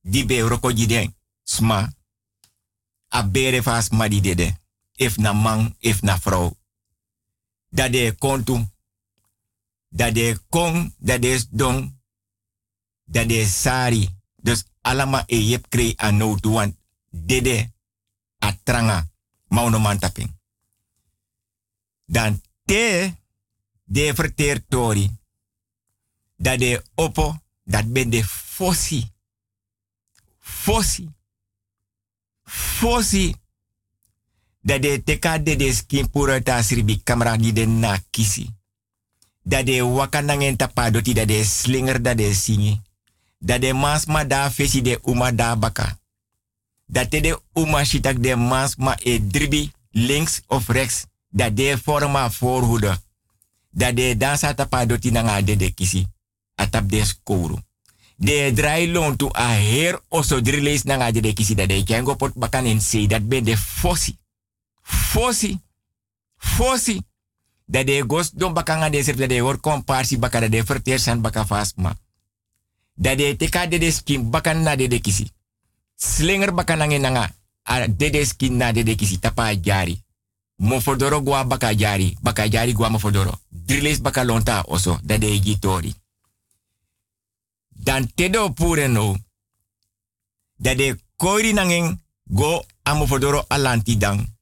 [0.00, 1.12] di be
[1.42, 1.92] sma.
[3.08, 4.60] A bere fas ma di dede
[4.96, 6.56] if na man if na vrouw
[7.68, 8.66] dat de kontu
[9.88, 12.00] dat de kon dat de don
[13.04, 14.08] dat de sari.
[14.36, 16.78] Dus alama e yep krei a no tu wan
[17.10, 17.72] dede
[18.43, 18.99] a tranga
[19.49, 20.30] mauno man taping
[22.05, 23.14] dan te
[23.84, 25.11] de verteer tori
[26.36, 29.11] dat de opo dat ben de fossi.
[30.38, 31.09] Fossi.
[32.45, 33.34] Fossi.
[34.61, 38.51] Dat de teka de de skin pura ta sribi kamera di de na kisi
[39.43, 42.80] dat de wakanangen tapa doti dat de slinger dat de singi.
[43.38, 45.99] Dat de masma da fesi de uma da baka
[46.93, 51.07] dat de uma shitak de masma e dribi links of rechts.
[51.28, 53.01] Dat de forma voorhoede.
[53.70, 56.07] Dat de dansa tapa doti nanga de de kisi.
[56.55, 57.57] Atap de skouru
[58.16, 61.55] de drai lon tu a her oso drileis nanga de de kisi.
[61.55, 64.20] Dat de kengo pot bakan en sei dat ben de fossi
[64.82, 65.61] fossi
[66.36, 67.01] fossi
[67.64, 70.99] dat de gos don bakanga de serf dat de hor komparsi baka dat de verteer
[70.99, 71.97] san baka fasma
[72.95, 75.30] dat de teka de de skin bakan na de de kisi
[76.03, 77.30] slinger bakan nange nanga
[77.62, 80.03] a de de skin na de de kisi tapa jari
[80.57, 85.20] mo fodoro gwa baka jari baka jari gwa mo fodoro driles baka lonta oso dat
[85.20, 85.94] de gitori
[87.70, 89.16] dan tedo pure no
[90.57, 94.32] dat de koiri nangen go amo fodoro alanti dan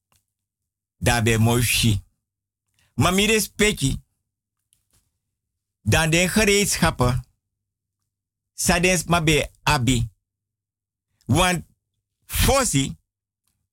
[1.01, 2.03] dabe moshi.
[2.95, 3.97] Maar mi respecti.
[5.83, 7.25] Dan de gereedschappen.
[8.55, 10.09] Sadens mabe abi.
[11.31, 11.63] Want
[12.27, 12.91] fosi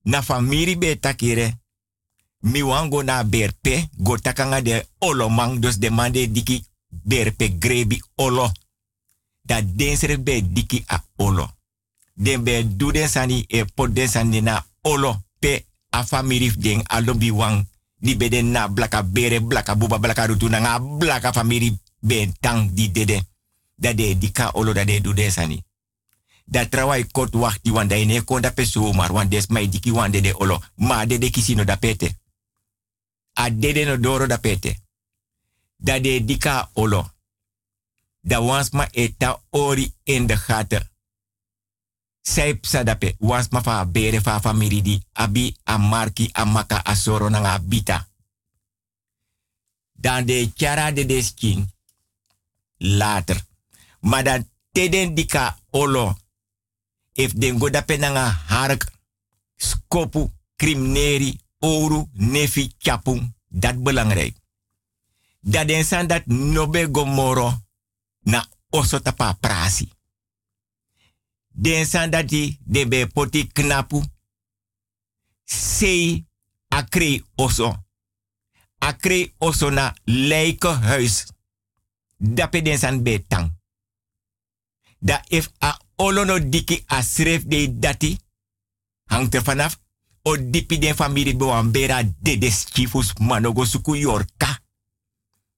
[0.03, 1.57] na famiri be takire.
[2.39, 8.51] Mi wango na berpe go takanga de olomang dus de mande diki berpe grebi olo.
[9.41, 11.49] Da densere be diki a olo.
[12.13, 12.91] Den be du
[13.47, 13.89] e pot
[14.41, 17.65] na olo pe a famiri den a lobi wang
[17.99, 22.69] di bede na blaka bere blaka buba blaka rutu na nga blaka famiri ben tang
[22.73, 23.25] di dede
[23.75, 25.13] da de di ka olo da de du
[26.49, 28.53] da trawai kot wakti wan da ine kon da
[29.11, 32.19] wan des mai diki wan de de olo ma de de kisino da pete
[33.33, 34.71] a dede no doro da pete
[35.75, 37.11] da de dika olo
[38.21, 40.89] da wans ma eta ori in de gaten
[42.27, 46.95] Zij sadape was ma fa bere fa famiri di abi a marki a maka a
[46.95, 48.07] soro na abita.
[49.91, 51.71] Dan de chara de deskin
[52.77, 53.45] later.
[53.99, 56.17] Maar dan teden dika olo.
[57.17, 58.85] If den go dape na hark
[59.57, 62.71] skopu krimneri oru nefi
[63.49, 64.35] dat belangrijk.
[65.39, 67.61] Dat den san dat nobe gomoro
[68.19, 69.89] na oso tapa prasi.
[71.47, 74.03] Den san dati de be poti knapu
[75.43, 76.25] sei
[76.67, 77.85] akre oso.
[78.77, 81.25] Akre oso na leike huis.
[82.17, 83.55] Dape den san be tang.
[84.99, 88.17] Da if a olono diki a sref de dati.
[89.05, 89.77] Hangt er vanaf.
[90.21, 94.59] O dipi den familie be wan bera dedes chifus manogo suku yorka.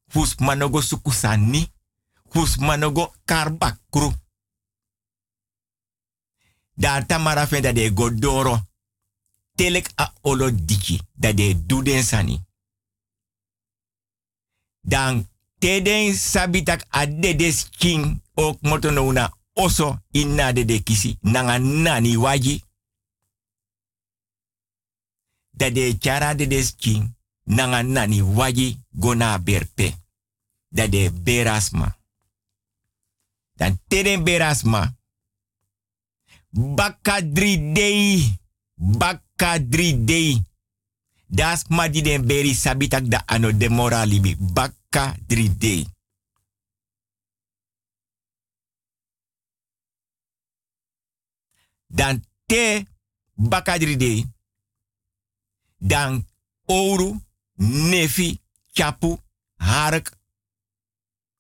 [0.08, 1.12] Fus manogo suku
[2.30, 4.14] fus manogo karbakru.
[6.74, 8.60] Daar tamara de godoro.
[9.56, 12.40] Telek a olo diki dat de duden sani.
[14.82, 15.28] Dan
[15.60, 22.18] teden sabitak a dedes king ook motono na oso inna de de kisi nanga nani
[22.18, 22.64] waji.
[25.51, 29.93] Dat de chara de king nanga nani waji gona berpe.
[30.70, 31.97] Dat de berasma.
[33.53, 34.99] Dan teden berasma
[36.49, 37.80] Baka 3D.
[38.74, 40.41] Baka 3D.
[41.30, 44.34] Das madi den beri sabitak da ano de moralibi.
[44.39, 45.86] Baka 3D.
[51.90, 52.86] Dan te
[53.34, 54.24] baka 3D.
[55.78, 56.26] Dan
[56.66, 57.18] ouro,
[57.90, 58.40] nefi,
[58.72, 59.18] chapu,
[59.56, 60.14] hark,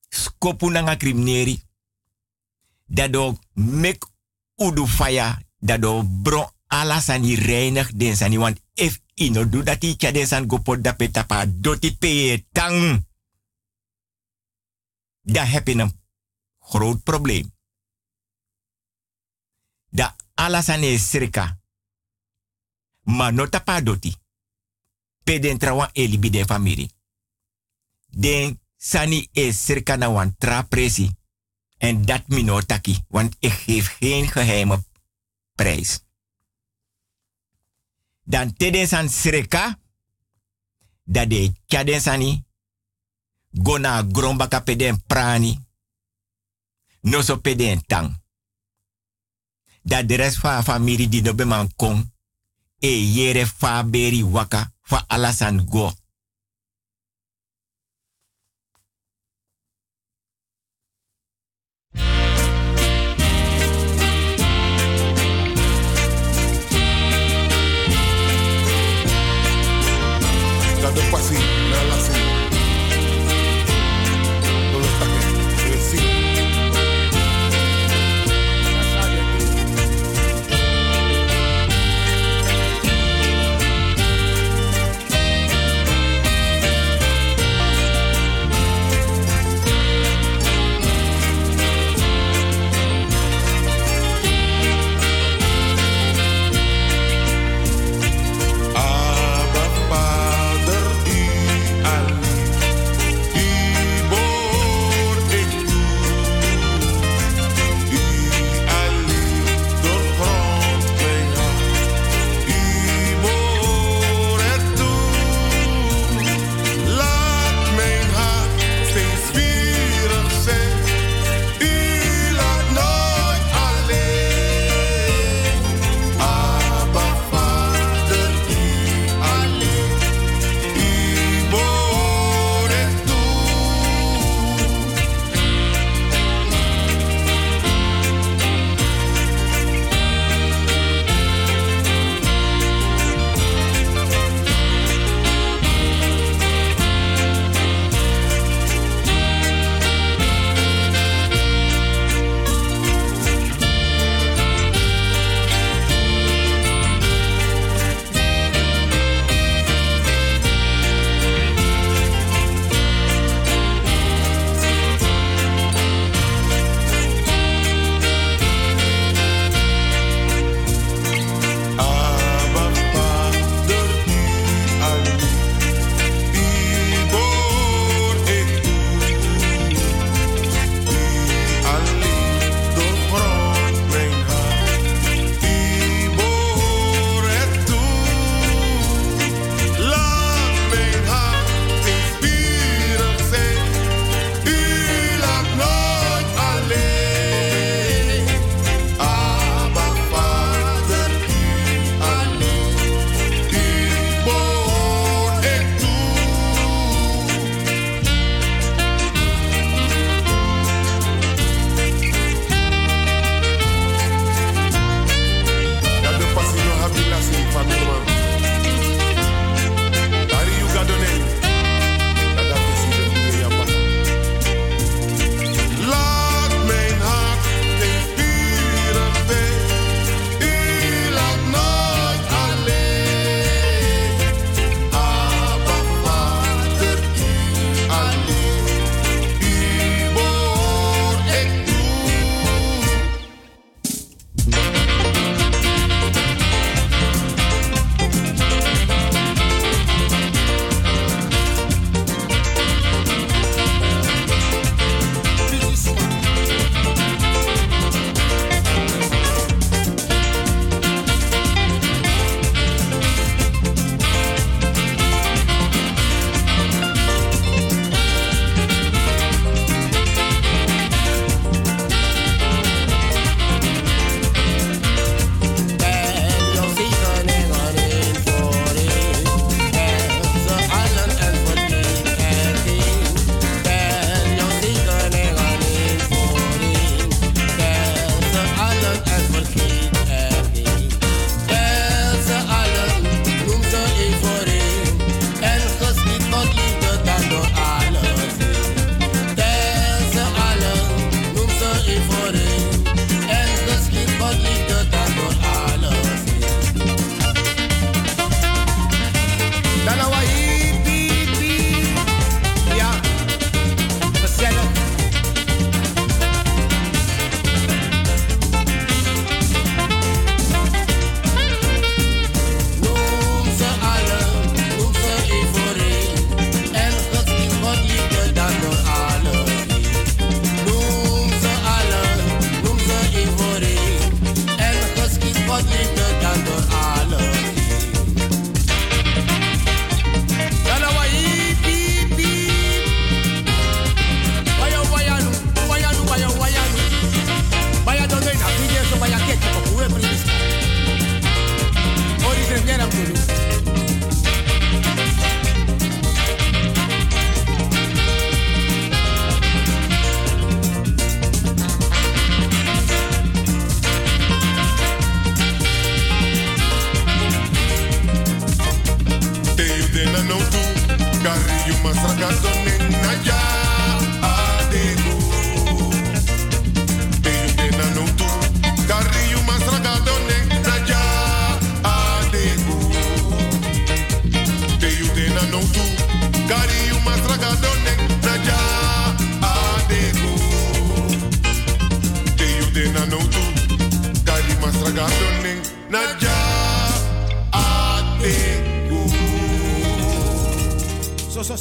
[0.09, 1.61] skopu nanga krimneri.
[2.85, 4.05] Dado mek
[4.55, 10.27] udu faya, dado bron alasani reinig den sani, want if ino do dat i den
[10.27, 13.05] san gopo da petapa doti peye tang.
[15.21, 15.91] Da heb
[16.59, 17.53] groot probleem.
[19.89, 21.59] Da alasani sirka.
[23.03, 24.15] Maar no tapa doti.
[25.23, 26.89] Peden trawan elibi den famiri.
[28.05, 31.11] Den sani e sirka na wan tra presi.
[31.77, 34.83] En dat mino taki, want ik geef geen geheime
[35.55, 35.99] prijs.
[38.23, 39.79] Dan teden san sreka,
[41.03, 42.43] dat de tjaden sani,
[43.63, 45.67] gona grombaka peden prani,
[47.01, 48.21] no so peden tang.
[49.81, 52.11] Dat de rest van familie die no be man kon,
[52.79, 55.91] e yere fa beri waka, fa alasan go.
[70.89, 71.58] De passie,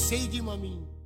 [0.08, 0.97] sei de mim.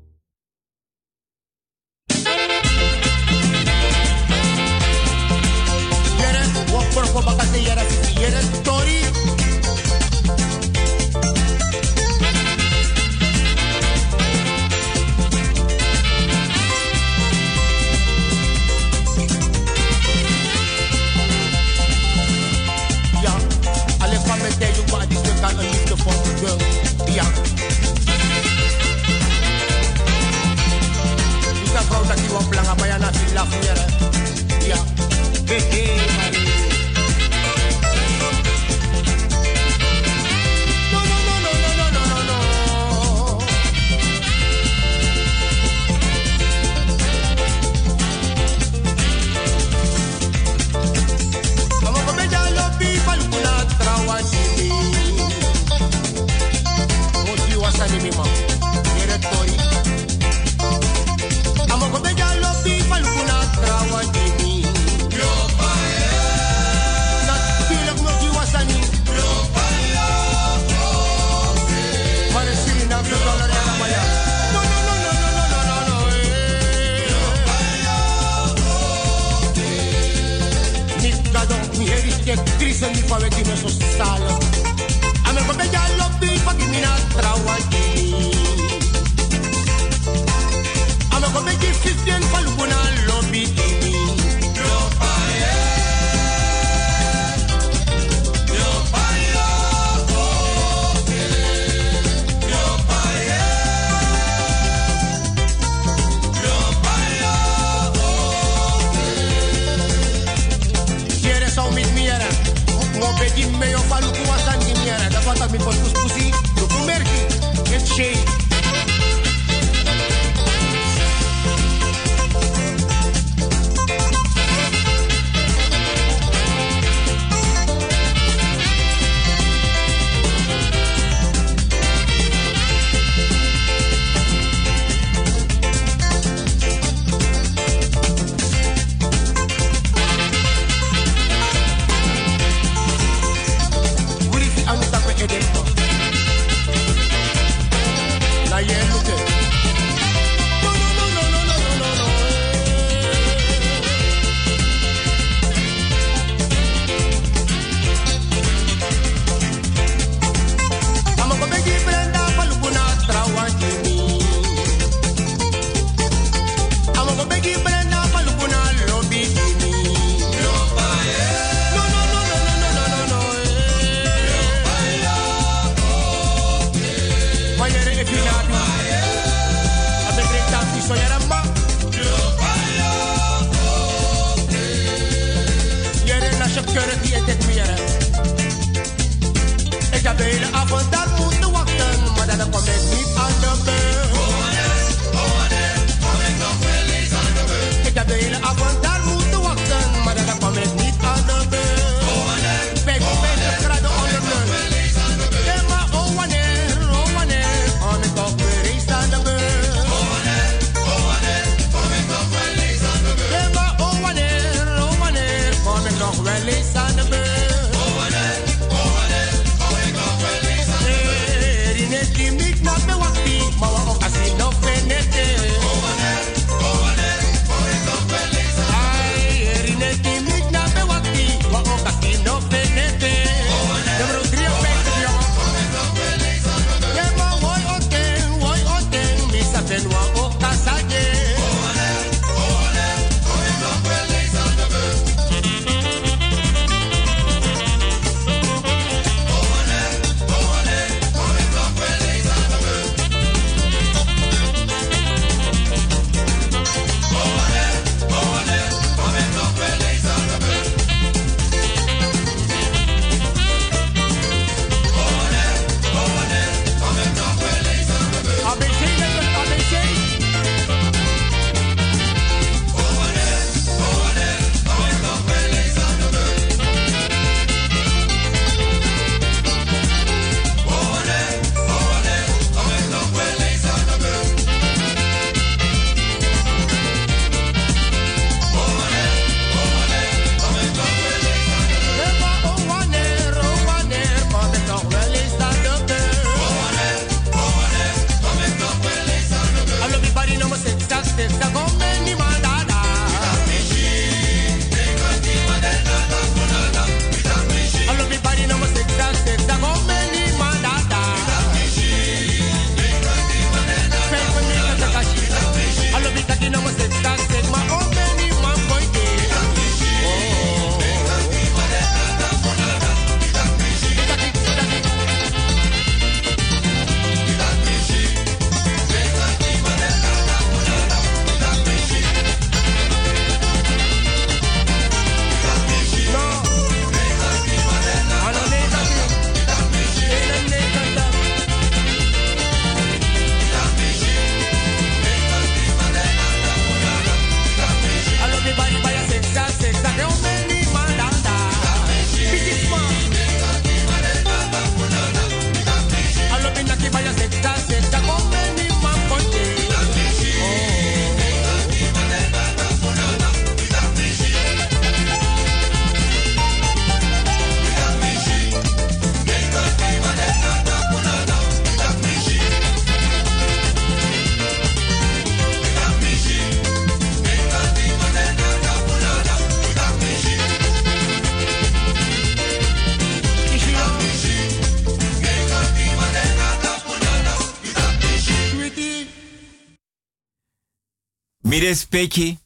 [391.73, 392.39] Respecti.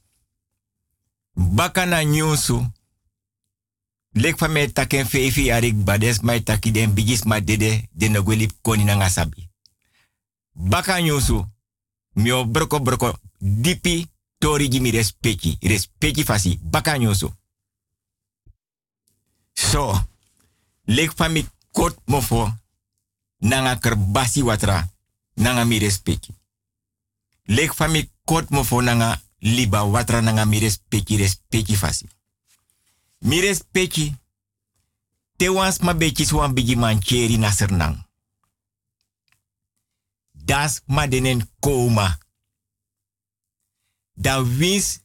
[1.35, 2.71] Baka na nyusu.
[4.13, 8.23] Lek fa me taken fefi arik bades taki den bigis ma dede den no
[8.63, 9.11] koni na.
[10.53, 11.45] Baka nyusu.
[12.15, 14.09] Mio broko broko dipi
[14.39, 15.59] tori gi mi respecti.
[15.61, 16.59] Respecti fasi.
[16.63, 16.97] Baka.
[19.53, 20.05] So.
[20.85, 22.53] Lek fa mi kot mofo.
[23.39, 24.89] Nanga kerbasi watra.
[25.35, 26.35] Nanga mi respecti.
[27.45, 32.07] Lek fa mi kot mofo nanga liba watra nanga mi respecti respecti fasi.
[33.19, 34.15] Mi respecti.
[35.37, 37.97] Te wans ma beki swan bigi mancheri na sernang.
[40.33, 42.19] Das ma denen koma.
[44.15, 45.01] Da wins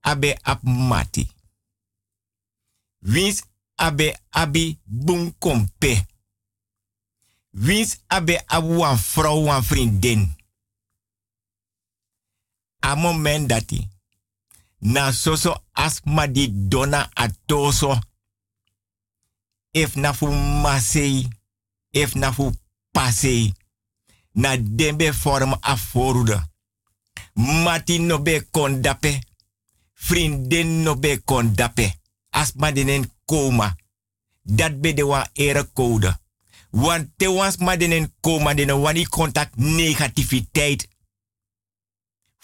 [0.00, 1.26] abe ap mati.
[2.98, 3.42] Wins
[3.74, 6.06] abe abi bun kompe.
[7.50, 10.28] Wins abe abu wan vrouw wan vriendin.
[12.84, 13.88] A moment dati.
[14.78, 17.98] Na soso asma di dona atoso.
[19.72, 20.26] If na fu
[20.62, 21.28] masei.
[21.90, 22.32] If na
[22.92, 23.54] pasei.
[24.34, 26.50] Na dembe form a foruda.
[27.34, 29.20] Mati no be kondape.
[29.94, 31.92] Vriendin no be kondape.
[32.30, 33.76] Asma denen koma.
[34.42, 36.18] Dat be de wa ere code.
[36.70, 40.88] Want te wans ma denen koma denen wani contact negativiteit.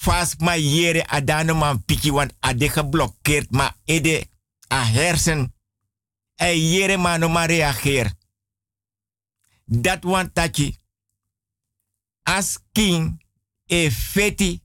[0.01, 4.31] Fas ma yere adano man piki want ade geblokkeerd ma ede
[4.69, 5.55] a hersen.
[6.35, 8.13] E yere ma no ma reageer.
[9.65, 10.77] Dat want tachi.
[12.23, 13.25] As king
[13.67, 14.63] e feti.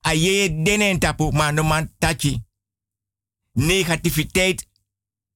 [0.00, 2.42] A yeye denen tapu ma no man tachi.
[3.52, 4.66] Negativiteit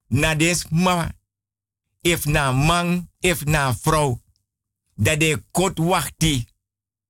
[0.08, 1.10] na des ma.
[2.00, 4.22] If na man, if na vrouw.
[4.94, 6.51] Dat de kot wachti.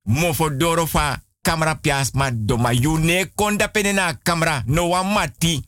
[0.05, 2.73] Mofo doro fa camera pias ma doma.
[2.73, 4.63] You ne konda pene na camera.
[4.67, 5.65] No wa mati.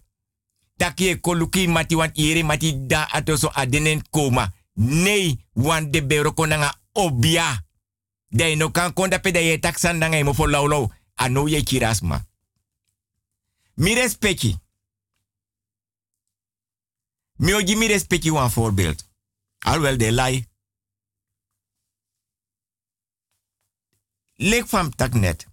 [0.77, 4.53] Taki e koluki mati wan ire mati da atoso adenen koma.
[4.75, 7.65] Nee, wan de bero konanga obia.
[8.29, 10.93] Dai no kan konda pe da ye taksan nanga e mofo laulau.
[11.15, 12.25] Ano ye kirasma.
[13.75, 14.57] Mi respecti.
[17.37, 19.05] Mi ogi mi respecti wan voorbeeld.
[19.59, 20.47] Alhoewel de lai.
[24.37, 25.47] Lek van tak net.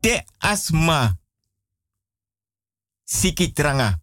[0.00, 1.18] Te asma.
[3.04, 4.02] Siki tranga.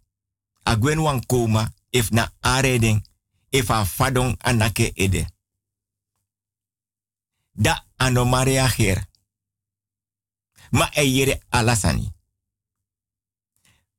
[0.64, 1.74] Agwen wan koma.
[1.90, 3.06] If na areding.
[3.50, 5.28] If a fadong anake ede.
[7.52, 9.08] Da anomaria her.
[10.72, 12.14] Ma eyere alasani.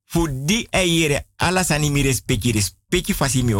[0.03, 3.53] Fu di eyere alasani mi respecti respecti fasi mi.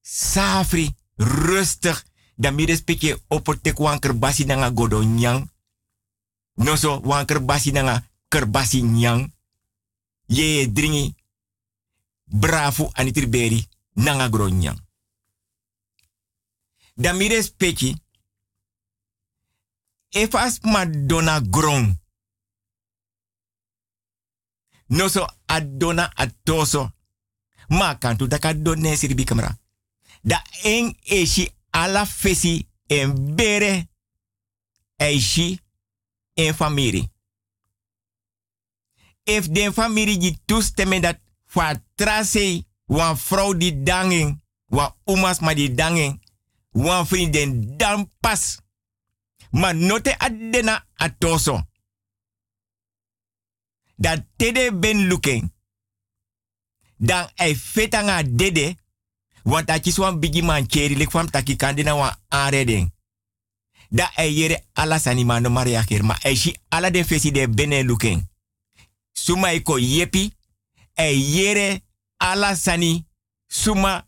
[0.00, 2.09] Safri, rustig.
[2.40, 5.44] Dan mi respecti opotek wan kerbasi nanga godo nyang.
[6.56, 9.32] Noso wan kerbasi nanga kerbasi nyang.
[10.26, 11.14] Ye dringi.
[12.24, 14.78] Bravo anitriberi nanga gro nyang.
[16.94, 17.92] Dan mi respecti.
[20.08, 21.98] Efas madonna grong.
[24.86, 26.92] Noso adona atoso.
[27.68, 29.58] Ma kantu daka donne sirbi kamera.
[30.22, 33.88] Da en eshi ala fesi en bere
[34.96, 35.60] eishi
[36.34, 37.08] en famiri.
[39.24, 45.54] If den famiri di toestemme dat fa trase wan vrouw di danging, wan umas ma
[45.54, 46.20] di danging,
[46.70, 48.58] wan vrienden dan pas.
[49.50, 51.68] Ma note adena atoso.
[53.96, 55.52] Dat tede ben looking.
[56.96, 58.76] Dan ei fetanga dede.
[59.42, 62.92] Want dat is wan bigi man cheri lik taki kandina wan.
[63.92, 65.84] Da ei yere ala sani ma no maria.
[66.02, 68.28] Ma shi ala de fesi de bene looking.
[69.12, 70.32] Suma iko yepi.
[70.94, 71.82] Ei yere
[72.16, 73.06] ala sani.
[73.46, 74.06] Suma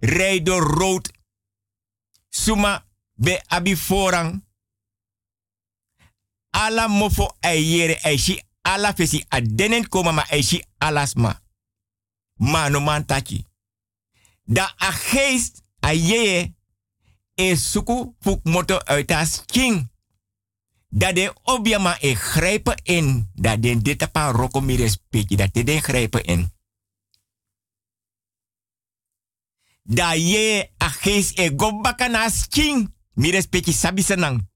[0.00, 1.08] rijdo rood.
[2.30, 4.42] Suma be abi forang.
[6.50, 11.40] Ala mofo ei yere shi ala fesi a denen koma ma eishi alasma.
[12.36, 13.47] Ma no man taki.
[14.50, 16.54] Da a geest a yeye
[17.34, 19.90] e suku fuk moto uit as king.
[20.88, 23.30] Da de obiama e grijpen in.
[23.34, 25.36] Da den dit apa roko mi respecti.
[25.36, 26.50] Da te den grijpen in.
[29.82, 32.94] Da ye a geest e gobaka na as king.
[33.14, 34.48] Mi respecti sabi senang.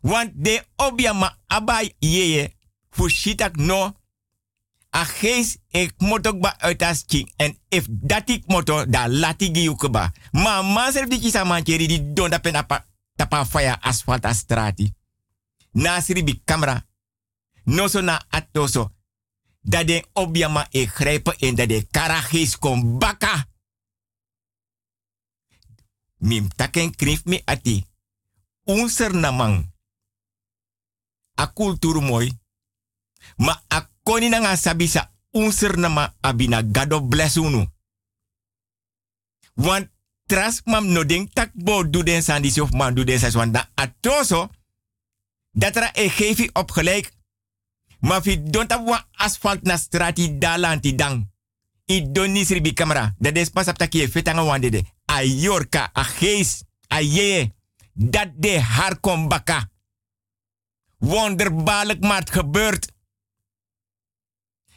[0.00, 2.56] Want de obiama abai yeye
[2.90, 3.94] fushitak no.
[4.94, 7.32] A gees ik moet ook ba uit as king.
[7.36, 10.12] En if dat ik moet da lati gi ukeba.
[10.30, 12.86] Ma man serf di kisa man cheri di don da pen apa
[13.28, 14.94] pa faya asfalt a strati.
[15.72, 16.86] Nasri bi camera.
[17.64, 18.92] No so na atoso.
[19.60, 23.46] Dat de obiama e grijpen en dat de karagis kon baka.
[26.16, 27.86] Mim taken krif mi ati.
[28.64, 29.72] Unser namang.
[31.34, 32.38] A kulturu mooi.
[33.36, 37.66] Ma a koni na nga sabisa unser nama abina gado bless unu.
[39.54, 39.88] Want
[40.26, 42.22] tras mam no ding tak bo du den
[42.60, 44.50] of man du den sas want da atoso
[45.52, 47.12] dat ra e gevi op gelijk.
[48.00, 51.32] Maar fi one asfalt na strati dalanti dang.
[51.86, 53.14] I don nisri bi camera.
[53.18, 54.82] Dat is pas apta kie fetanga wande de.
[55.12, 57.52] A yorka, a gees, a ye.
[57.92, 59.70] Dat de haar kon baka.
[60.98, 62.92] Wonderbaarlijk maar gebeurt.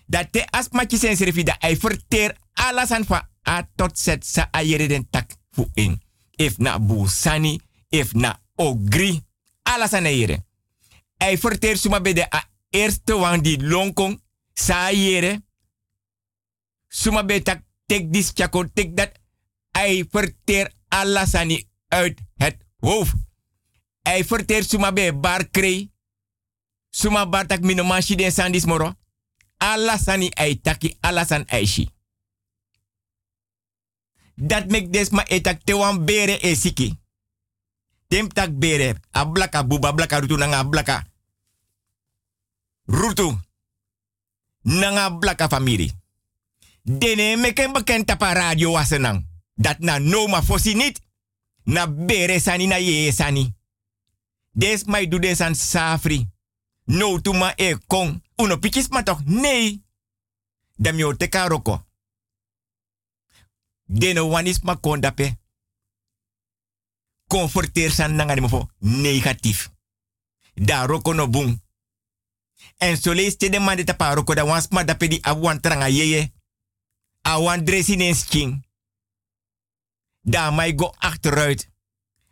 [0.08, 4.88] Dat de zijn servi dat hij verteer alles aan van A tot Z sa ayere
[4.88, 6.02] den tak fu in.
[6.36, 9.22] If na busani, if na ogri,
[9.64, 10.46] alles aan.
[11.18, 12.28] Hij verteer suma bij de
[12.70, 14.22] eerste wang die lonkong
[14.54, 15.42] sa ayere.
[16.88, 19.12] Suma bij tak tek dis chako tek dat.
[19.72, 23.14] Hij verteer alles aan uit het hoofd.
[24.02, 25.92] Hij verteer suma bij bar krei.
[26.90, 28.94] Suma bar tak minomashi den sandis moro.
[29.58, 31.90] Alasani ay taki alasan aishi.
[34.36, 36.98] Dat mek des ma etak te wan bere e siki.
[38.08, 38.96] Tem tak bere.
[39.12, 41.04] A blaka buba blaka rutu nanga blaka.
[42.86, 43.40] Rutu.
[44.62, 45.92] Nanga blaka famiri.
[46.82, 49.26] Dene meken beken tapa radio wasenang.
[49.54, 51.02] Dat na no ma fosi niet.
[51.64, 53.56] Na bere sani na ye sani.
[54.52, 56.30] Des mai du des an safri.
[56.86, 58.22] No tuma e kong.
[58.42, 59.22] Uno pikis ma toch?
[59.26, 59.84] Nee.
[60.76, 61.86] Dam yo te karoko.
[63.86, 65.38] Deno wanis ma kondape.
[67.28, 69.72] Conforteer san nangani mofo negatief.
[70.54, 71.62] Da roko no boom.
[72.78, 75.62] En so lees te de man de tapa roko da wans ma dape di awan
[75.62, 76.32] tranga yeye.
[77.22, 78.66] Awan dressing in sking.
[80.22, 81.70] Da mai go achteruit.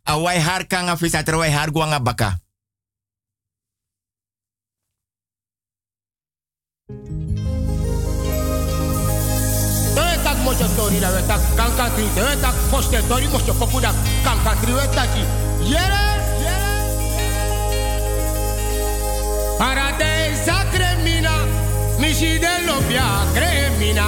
[0.04, 2.45] Awai haar kanga vis atrawai haar guanga baka.
[10.46, 12.06] Mojo tori da wetak kanka tri.
[12.16, 13.80] Te tak foste tori mojo poku
[14.26, 15.24] kanka tri wetaki.
[15.74, 16.06] Yere.
[19.58, 21.36] Paradise cremina,
[22.00, 24.08] misi de lopia cremina.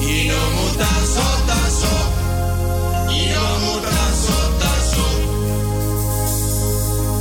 [0.00, 1.94] Ino muta sota so.
[3.20, 5.06] Ino muta sota so.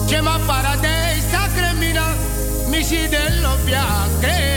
[0.08, 2.06] Chema paradise cremina,
[2.72, 3.86] misi de lopia
[4.22, 4.57] cremina.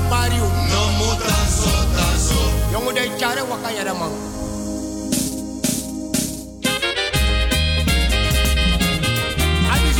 [0.00, 0.44] Me pariu.
[0.70, 2.40] No muta sota so.
[2.72, 4.12] Yongo de chare wakaya da man.
[9.72, 9.98] Adis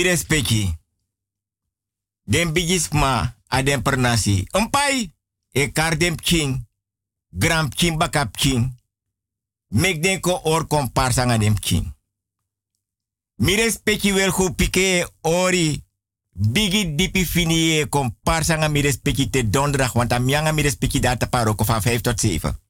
[0.00, 0.78] Mi respecti.
[2.24, 4.46] Den bigisma a den pernasi.
[4.52, 5.12] Mpai.
[5.52, 6.68] E kar den pking.
[7.28, 7.98] Gram ching.
[7.98, 8.30] baka
[9.68, 11.94] den or kompar sanga den pking.
[13.36, 15.84] Mi respecti wel pike e ori.
[16.30, 18.80] Bigi dipi fini e kompar sanga mi
[19.30, 19.92] te donderdag.
[19.92, 22.60] Want amianga mi respecti data paroko van 5 tot 7.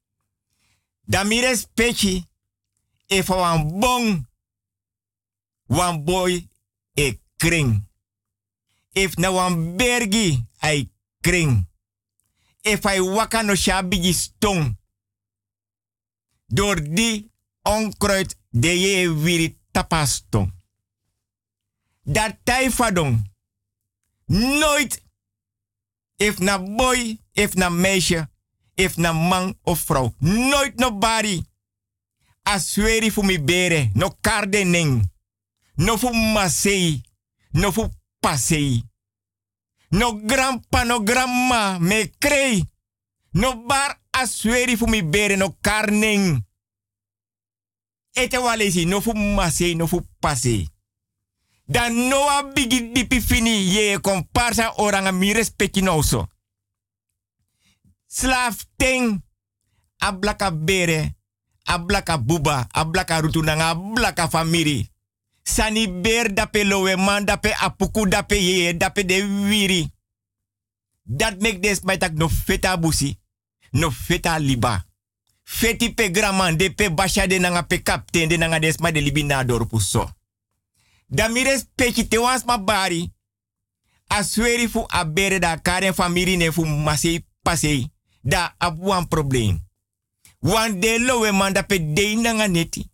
[1.02, 2.27] Dan mi respecti.
[3.07, 4.28] E van wan bon.
[5.66, 6.49] Wan boy
[6.94, 7.88] e kring.
[8.92, 10.90] If nou na wan bergi, ai
[11.20, 11.68] kring.
[12.60, 14.78] If ai waka no shabigi stong.
[16.46, 17.30] Door die
[17.62, 20.52] onkruid de je wiri tapastong.
[22.02, 23.24] Dat taifadon.
[24.26, 25.02] Nooit.
[26.16, 28.28] If na boy, if na meisje,
[28.74, 30.14] if na man of vrouw.
[30.18, 31.42] Nooit nobody.
[32.42, 35.10] Asweri voor me bere, no kardening.
[35.81, 37.02] No fu masei,
[37.52, 37.89] no fu
[38.20, 38.85] pasei.
[39.90, 42.62] No grandpa, no grandma, me krei.
[43.32, 46.44] No bar asweri fu mi bere, no karning.
[48.12, 50.69] Ete walesi, no fu masei, no fu pasei.
[51.65, 56.27] Dan noa bigi dipi fini ye komparsa oranga mi respecti no so.
[58.07, 59.23] Slaaf ting.
[59.97, 61.16] Ablaka bere.
[61.65, 62.66] Ablaka buba.
[62.70, 63.69] Ablaka rutunanga.
[63.69, 64.90] Ablaka famiri.
[65.42, 69.90] Sani ber dape lowe man dape apuku dape dape de wiri.
[71.02, 73.18] Dat make des maitak no feta busi.
[73.70, 74.84] No feta liba.
[75.42, 79.00] Feti pe graman de pe basha de nanga pe kapten de nanga des ma de
[79.00, 80.10] libi na dorpu so.
[81.06, 83.12] Da mi respecti te ma bari.
[84.06, 87.90] A sweri fu a bere da karen famiri ne fu masei.
[88.22, 89.58] Da abu wan probleem.
[90.38, 92.90] Wan de lowe man da pe de nanga neti.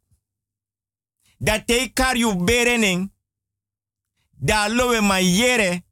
[1.38, 3.12] Da te kar yu bere nen.
[4.30, 5.84] Da lowe man yere.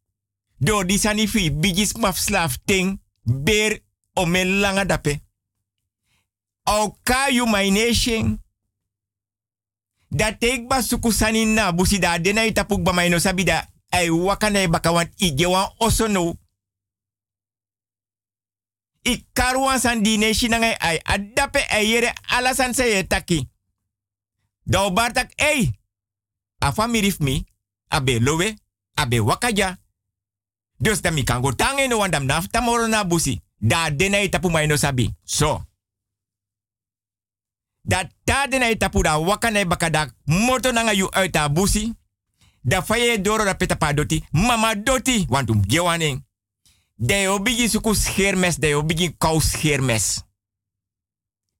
[0.58, 2.18] Do di sani fi bigis maf
[2.64, 3.00] ting.
[3.22, 3.80] Ber
[4.14, 5.20] o men langa dape.
[6.64, 8.38] Au ka yu my nation.
[10.08, 13.66] Da take ba suku sani na busi da dena itapuk ba may no sabi da
[13.90, 16.38] ay wakana wan ige wan oso no.
[19.06, 23.48] I karwan san di nation nga ay adape ay yere alasan se ye taki.
[24.64, 25.80] Da bartak ey.
[26.58, 27.46] Afa mirif mi.
[27.88, 28.56] Abe lowe.
[28.94, 29.78] Abe wakaja.
[30.78, 33.40] Dus da mi tangen no wandam nafta moro na busi.
[33.58, 35.14] Da dena itapu may no sabi.
[35.24, 35.64] So.
[37.82, 39.18] Dat ta dena itapu da
[39.64, 41.94] baka da moto nanga yu uit a busi.
[42.62, 44.24] Da faye doro da peta pa doti.
[44.32, 45.26] Mama doti.
[45.28, 46.24] Wantum gewaning.
[46.96, 48.56] De yo bigi suku schermes.
[48.56, 49.40] De yo bigi kou.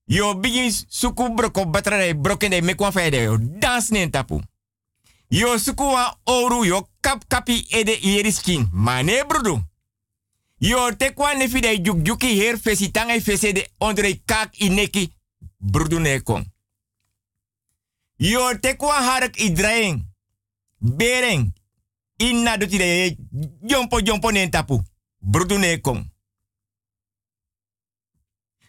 [0.07, 3.37] Yo bigi suku broko batra de broken de mekwan faye de yo.
[3.59, 4.41] Dans nen tapu.
[5.27, 8.69] Yo suku wa oru yo kap kapi ede ieriskin.
[8.73, 9.61] Mane brudu.
[10.57, 15.13] Yo tekwa nefi de juk juki her fesi tanga fese de ondre kak ineki.
[15.57, 16.45] Brudu ne kon.
[18.15, 20.05] Yo tekwa harak idraeng.
[20.77, 21.53] Bereng.
[22.17, 23.17] Inna duti de
[23.61, 24.81] jompo jompo nen tapu.
[25.19, 26.05] Brudu ne kon.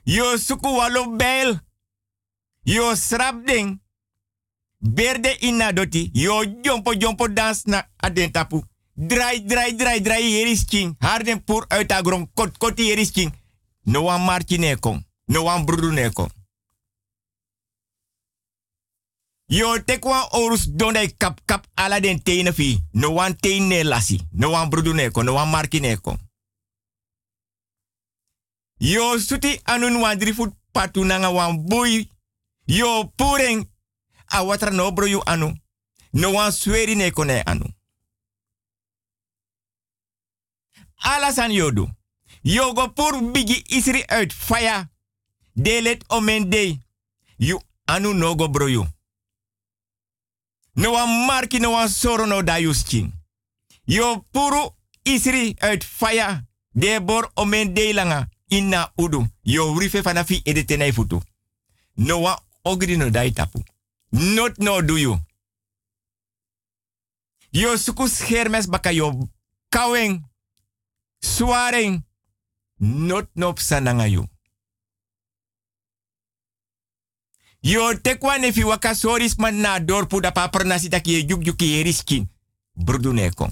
[0.06, 1.58] Yo suku walo bel.
[2.62, 3.80] Yo srap ding.
[4.78, 6.10] Berde inna doti.
[6.14, 8.62] Yo jompo jompo dans na aden tapu.
[8.94, 10.96] Draai, draai, draai, draai, hier is king.
[11.00, 11.92] Harden pur uit
[12.34, 13.32] kot, kot, hier is king.
[13.84, 15.04] No one marchi ne kon.
[15.26, 15.44] No.
[19.48, 22.80] Yo tekwa orus donde kap kap ala den tene fi.
[22.92, 24.20] No one tene lasi.
[24.32, 24.50] No.
[24.50, 26.16] No.
[28.78, 32.08] Yo suti anun wan drie voet patu nanga wan boy.
[32.66, 33.68] Yo pureng.
[34.28, 35.54] A no bro yu anu.
[36.12, 37.64] No wan sweri ne kone anu.
[40.96, 41.88] Alasan yodu.
[42.42, 44.88] Yo go pur bigi isri uit fire.
[45.54, 46.78] Delet omen day.
[47.38, 48.84] You anu no go bro yu.
[50.74, 52.56] No wan marki no wan soro no da.
[53.86, 54.70] Yo puru
[55.04, 56.44] isri uit fire.
[56.74, 58.28] De bor omen day langa.
[58.48, 59.27] Inna udu.
[59.43, 61.23] Yo rife fanafi edetene futu.
[61.97, 63.62] No wan ogri no dai tapu.
[64.10, 65.18] Not no do you.
[67.51, 69.28] Yo suku schermes baka yo
[69.70, 70.23] kaweng.
[71.20, 72.05] Swaring.
[72.78, 74.27] Not nop sananga yo.
[77.62, 78.64] Yo tekwa nefi
[79.39, 82.28] man na dorpu da pa pernasi taki ye juk juk ye riskin.
[82.74, 83.51] Brudu nekon.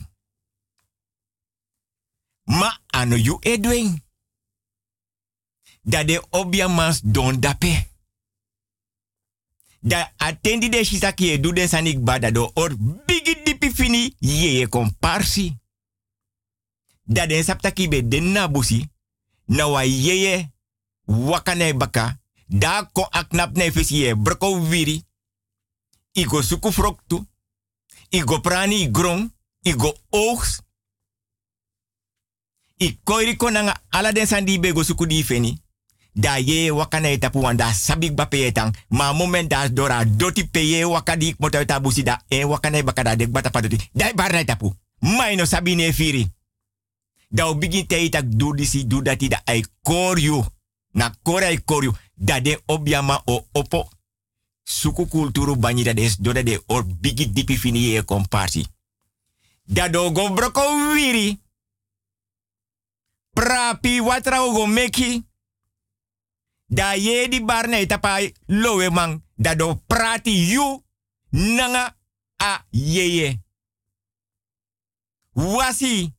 [2.46, 4.03] Ma ano yu edwing.
[5.84, 7.88] Da de obia mas don dape.
[9.80, 12.72] Da atendi de shisaki e du den sanik bada do or
[13.06, 15.58] bigi dipi fini ye ye komparsi.
[17.02, 18.88] Da den saptaki be den na busi.
[19.46, 20.52] Na wa yeye
[21.04, 22.18] wakane baka.
[22.46, 25.04] Da ko aknap ne fesi ye broko viri.
[26.12, 27.26] Igo suku froktu.
[28.10, 29.32] Igo prani igron.
[29.62, 30.62] Igo oogs.
[32.78, 35.62] I konanga ala den sandi be go suku di.
[36.16, 38.12] Da ye wakana e tapu wanda sabik.
[38.88, 42.22] Ma moment da dora doti peye wakadi ik mota eta busi da.
[42.28, 43.90] E wakana bakada dek bata padoti.
[43.92, 44.72] Da bar na tapu.
[45.00, 46.32] Mai no sabi ne firi.
[47.28, 50.44] Da o bigi te itak du disi dati da ai koryu.
[50.92, 51.92] Na kore ai koryu.
[52.14, 53.88] Da de obiama o opo.
[54.62, 58.66] Suku kulturu banyi da des doda de or bigi dipi fini komparsi.
[59.66, 60.60] Dado go broko
[60.94, 61.40] wiri.
[63.32, 65.24] Prapi watra go meki.
[66.66, 69.22] Da ye di barne tapai lowe man.
[69.36, 70.84] Dado prati yu
[71.30, 71.96] nanga
[72.36, 73.42] a yeye.
[75.32, 76.14] Wasi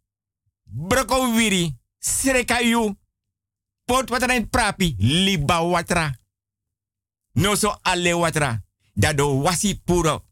[0.63, 2.57] broko wiri sreka.
[3.85, 6.19] Pot watra prapi liba watra.
[7.33, 8.63] No so ale watra.
[8.93, 10.25] Dado wasi puro.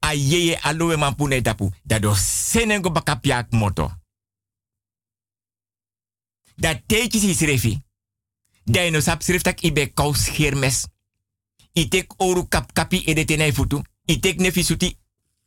[0.00, 1.70] A yeye aloe man pune tapu.
[1.82, 3.90] Dado senengo bakapiak moto.
[6.56, 7.78] Dat teetjes is
[8.64, 8.72] refi.
[8.72, 10.28] Da no sap sriftak ibe kous.
[11.72, 13.52] I tek oru kap kapi edetenai.
[14.06, 14.98] I tek nefi suti.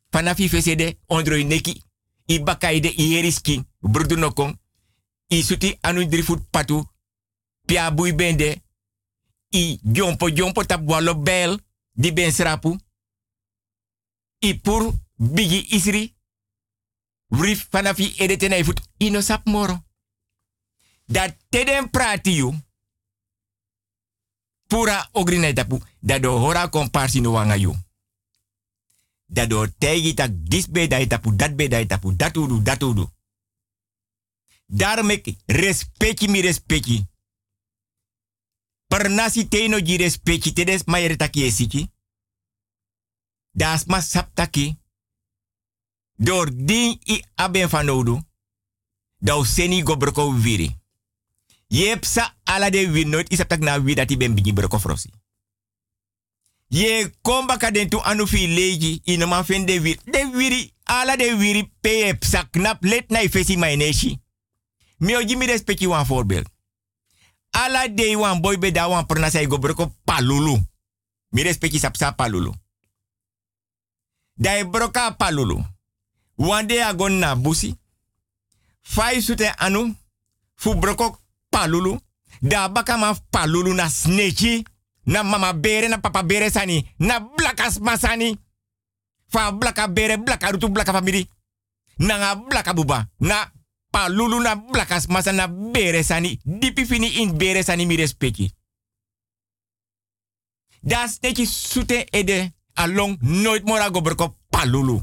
[0.09, 1.83] Fanafi fesede ondro neki.
[2.25, 3.63] I bakaide i heriski.
[3.79, 4.59] Brudu nokong.
[5.27, 6.83] I suti anu dri fut patu.
[7.65, 8.63] Pia bui bende.
[9.49, 11.59] I jompo jompo tap walo bel.
[11.91, 12.77] Di ben srapu.
[14.39, 16.15] I pur bigi isri.
[17.29, 18.81] Rif fanafi edetenai fut.
[18.97, 19.85] Ino sap moro.
[21.05, 22.66] Dat teden prati you.
[24.67, 25.81] Pura ogrina tapu.
[25.99, 27.75] Dado hora komparsi no wanga you.
[29.25, 33.09] Dado tegi tak dis be dai tapu, dat be dai tapu, datudu, datudu.
[34.65, 37.05] Daarom ik respecti mi respecti.
[38.87, 41.91] Per nasi teno ji respecti tedes mayere esiki.
[43.51, 44.79] Das ma saptaki.
[46.15, 48.21] Door din i aben fanodu.
[49.17, 50.75] Dau seni gobroko viri.
[51.67, 55.09] Yepsa ala de win nooit is tak na wi dat ben bigi broko frosi.
[56.67, 59.97] Ye komba ka den tu anu fi leji ino man fen de wir.
[60.05, 64.19] De wiri ala de wiri pe sak knap let na ifesi maineshi.
[64.97, 66.47] Mi oji mi respecti wan voorbeeld.
[67.51, 70.59] Ala de wan boy be da wan perna say go broko palulu.
[71.29, 72.53] Mi respecti sapsa palulu.
[74.33, 75.65] Dai broka palulu.
[76.35, 77.77] Wande agon na busi.
[78.81, 79.95] Fai sute anu.
[80.55, 81.19] Fu broko
[81.49, 81.99] palulu.
[82.41, 84.65] Da baka ma palulu na sneki.
[85.05, 86.85] Na mama bere na papa bere sani.
[86.99, 88.37] Na blakas masani.
[89.27, 91.29] Fa blaka bere blaka rutu blaka famiri.
[91.99, 93.07] Na nga blaka buba.
[93.19, 93.51] Na
[93.91, 96.39] palulu na blakas masa na bere sani.
[96.45, 98.51] Dipi fini in bere sani mi respecti.
[100.83, 105.01] Da sneki sute ede along nooit mora goberko palulu.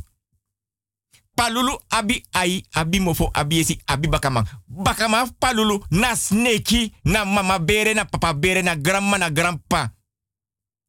[1.35, 4.45] Palulu abi ai, abi mofo, abi esi, abi bakama.
[4.69, 9.91] Bakama palulu na sneki, na mama bere, na papa bere, na grandma, na grandpa.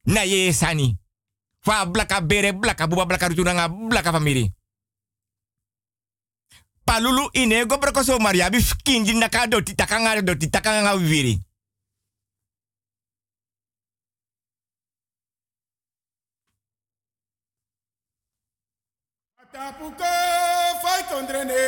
[0.05, 0.97] Na ye sani.
[1.61, 4.51] Fa blaka bere, blaka buba, blaka rutu, na blaka famiri.
[6.85, 7.80] Palulu ine go
[8.19, 11.39] maria, abi kinji na ka doti, takanga doti, takanga viri.
[19.56, 20.11] Tapuko
[20.84, 21.64] fai tondrene,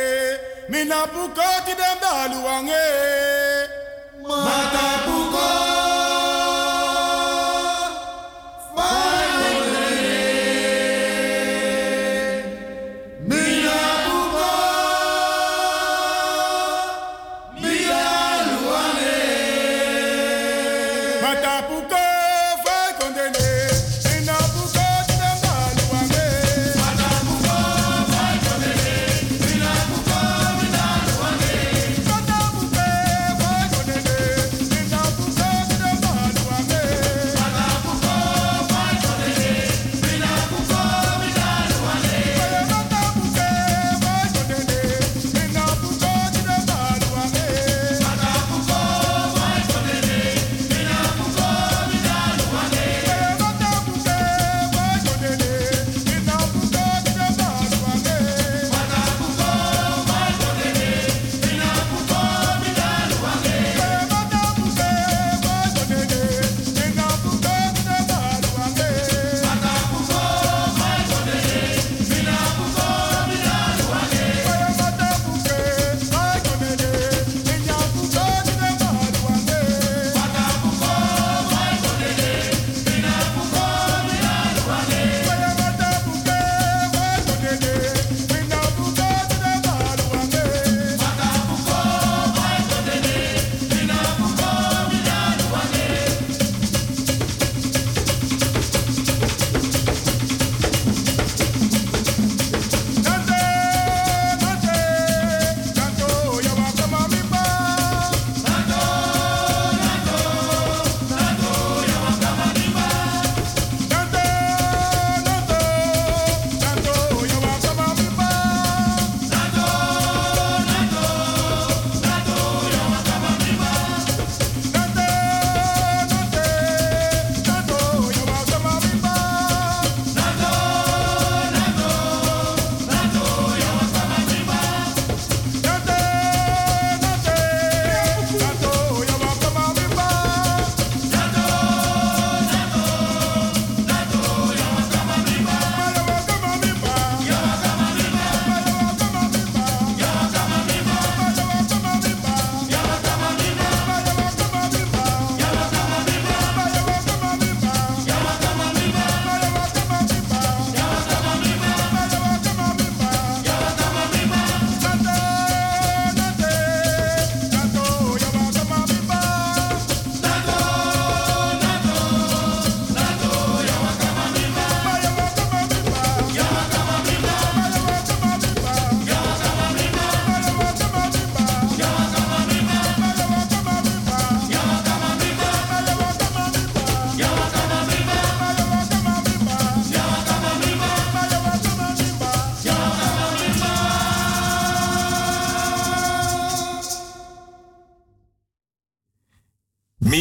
[0.68, 2.84] mina puko ti dem daluange.
[4.28, 5.57] Matapuko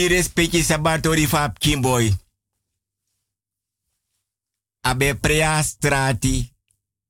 [0.08, 2.16] Mi respecti sabatori fap kimboy.
[4.82, 6.54] Abe prea strati.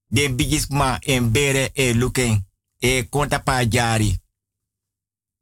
[0.07, 2.47] Den bigisma en bere e luken.
[2.77, 4.17] E konta pa jari.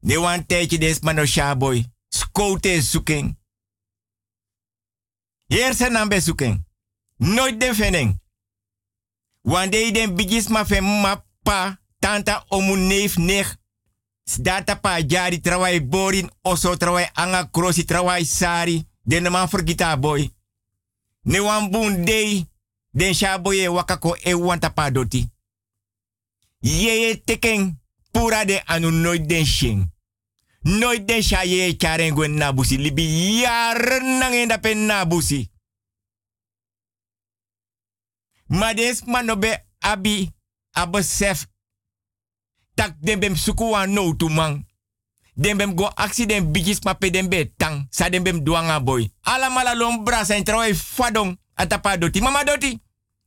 [0.00, 1.84] Ne wan tijdje des mano shaboy.
[2.08, 3.38] Skote zoeken.
[5.46, 6.66] Eerste nambe zoeken.
[7.16, 8.20] Nooit de vening.
[9.40, 13.56] Wande den bigisma fen ma pa tanta omu neef nech.
[14.34, 18.84] Data pa jari trawai borin oso trawai anga krosi trawai sari.
[19.04, 20.30] Den man forgita boy.
[21.24, 22.46] Ne wan bun dei.
[22.92, 25.28] Den shaboye wakako e wanta pa doti.
[26.60, 27.78] Yeye teken
[28.12, 29.90] pura de anu nooit den shing.
[30.62, 32.76] Nooit den sha ye charen gwen nabusi.
[32.76, 35.50] Libi jaren nangenda pen nabusi.
[38.46, 40.30] Maar des manobe abi
[40.70, 41.46] abesef
[42.76, 44.64] tak den bem suku wan no tu man.
[45.34, 47.88] Den bem go aksi den bigis mape den be tang.
[47.90, 49.10] Sa den bem duanga boy.
[49.24, 52.20] Ala mala lom brasen trawai fadong atapa doti.
[52.20, 52.80] Mama doti.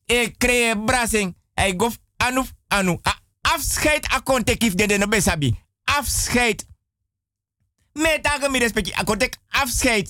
[0.05, 1.35] E kree brasen.
[1.55, 2.99] Ay gof anu anu.
[3.03, 3.13] A
[3.53, 5.55] afscheid a kontekif den den no sabi.
[5.85, 6.63] Afscheid.
[7.93, 8.93] Me tagen mi respecti.
[8.93, 10.09] A kontek afscheid.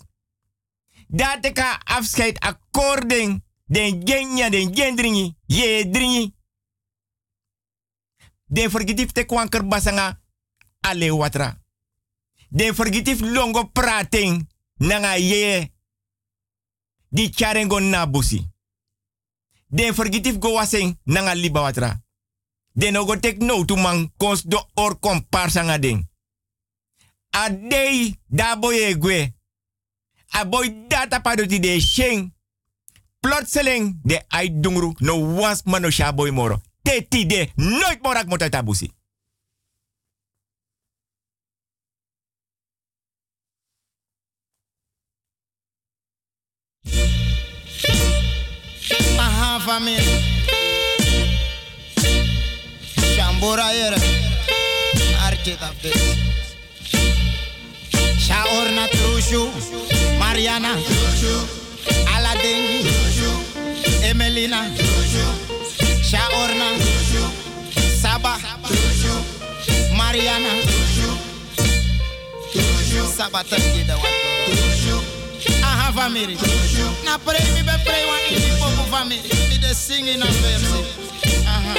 [1.07, 6.33] Dat ka afscheid according den genya den gendringi ye dringi
[8.49, 10.19] den forgitif te kwanker basanga
[10.81, 11.57] ale watra.
[12.49, 14.47] Den forgitif longo prating
[14.77, 15.71] nanga ye
[17.09, 18.47] di charengo nabusi
[19.67, 22.01] den forgitif go wasing nanga liba watra.
[22.73, 26.09] Den ogo tek no tu man kons do or komparsanga den.
[27.29, 29.33] A dei da boye gwe.
[30.31, 32.33] A boy data padoti de sheng.
[33.19, 36.61] Plotseling de ai dungru no was mano shaboy moro.
[36.89, 38.87] Teti de nooit morak mota tabusi.
[49.25, 50.17] Aha família
[53.15, 54.01] Shambura yere
[55.27, 56.01] Archie da vez
[58.17, 59.43] Shaorna Trushu
[60.17, 60.73] Mariana
[62.15, 62.65] Aladdin
[64.09, 64.65] Emelina
[66.09, 66.67] Shaorna
[68.01, 68.37] Saba
[69.95, 70.49] Mariana
[73.15, 75.03] Saba tangi da wato
[75.63, 76.35] Aha family
[77.05, 80.73] Na pray mi be pray wan ini popo family Mi de sing in a verse
[81.45, 81.73] Aha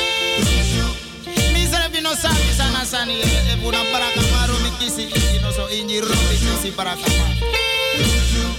[1.52, 6.00] Mi zrebi no sabi sana sani E buna baraka maru mi kisi Ino so inji
[6.00, 7.34] robi kisi baraka maru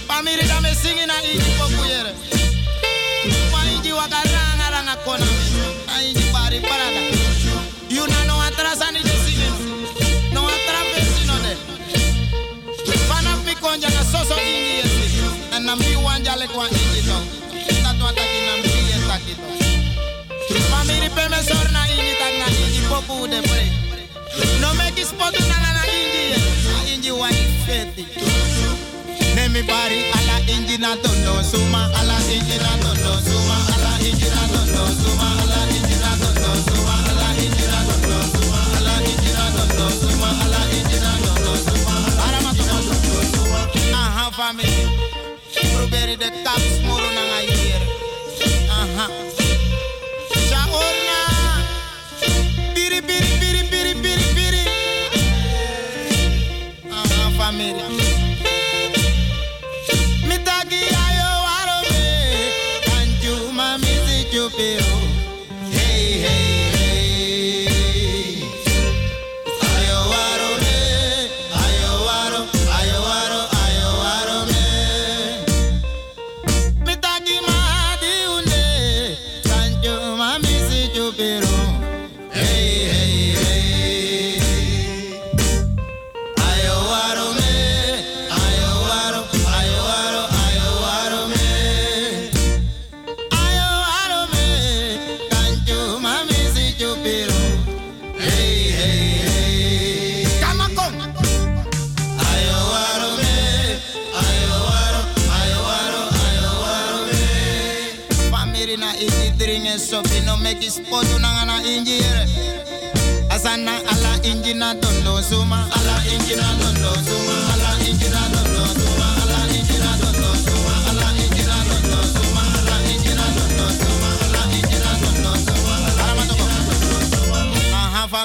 [0.06, 2.12] Family da me sing in a inji popo yere
[3.52, 4.96] Wa inji wakaranga ranga
[21.22, 22.46] pe me sor na inji tak na
[22.90, 23.62] popo de pre
[24.60, 26.24] No me kispotu na na na inji
[26.94, 28.06] Inji wa ifeti
[29.34, 34.42] Nemi bari ala inji na tondo suma ala inji na tondo suma ala inji na
[34.52, 39.46] tondo suma ala inji na tondo suma ala inji na tondo suma ala inji na
[39.56, 41.94] tondo suma ala inji na tondo suma
[42.26, 42.94] ara ma tondo
[43.32, 44.86] suma aha family.
[45.74, 47.22] Probeer de taps moro na
[57.70, 58.01] aha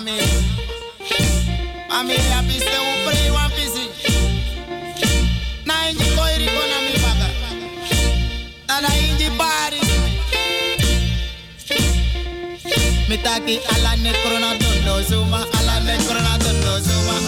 [0.07, 0.19] mami.
[1.89, 3.89] Mami, la piste upre y wan pisi.
[5.65, 7.29] Na Indi koiri kona mi baga.
[8.67, 9.79] Na na inji pari.
[13.09, 17.26] Mitaki ala nekrona dondo zuma, ala nekrona dondo zuma.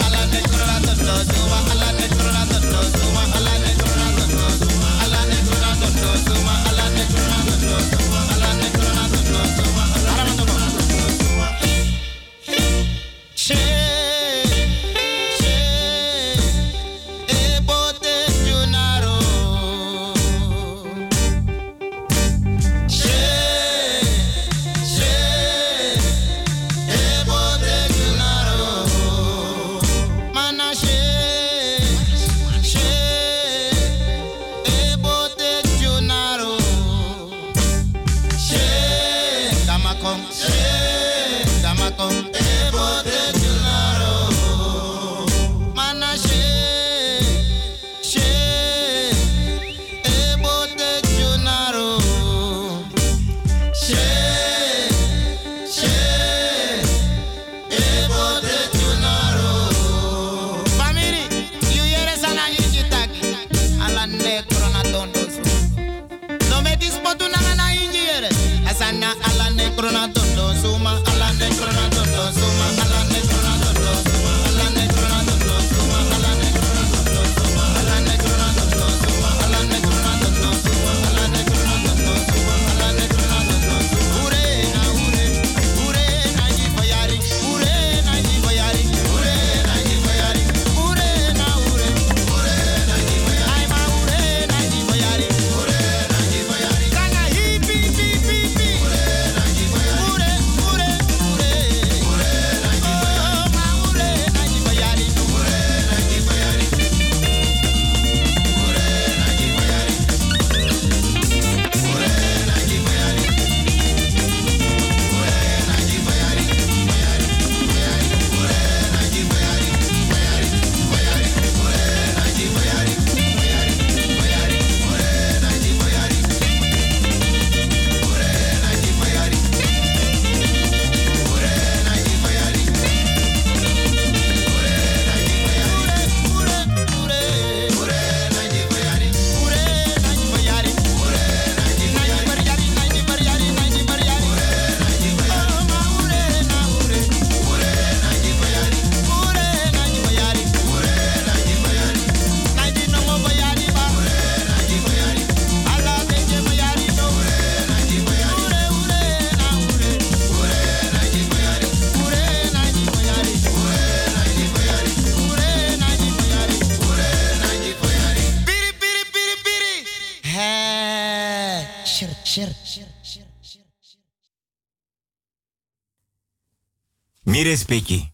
[177.50, 178.12] Respecti.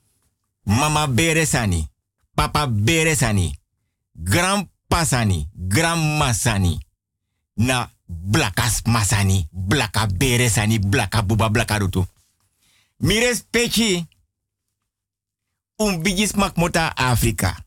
[0.63, 1.89] Mama bere sani.
[2.35, 3.59] Papa bere sani.
[4.13, 5.49] Grandpa sani.
[5.53, 6.79] Grandma sani.
[7.55, 9.49] Na blakas masani.
[9.53, 10.79] Blaka bere sani.
[10.79, 12.07] Blaka buba blaka rutu.
[12.97, 14.07] Mi respecti.
[15.77, 16.03] Un
[16.37, 17.65] makmota Afrika.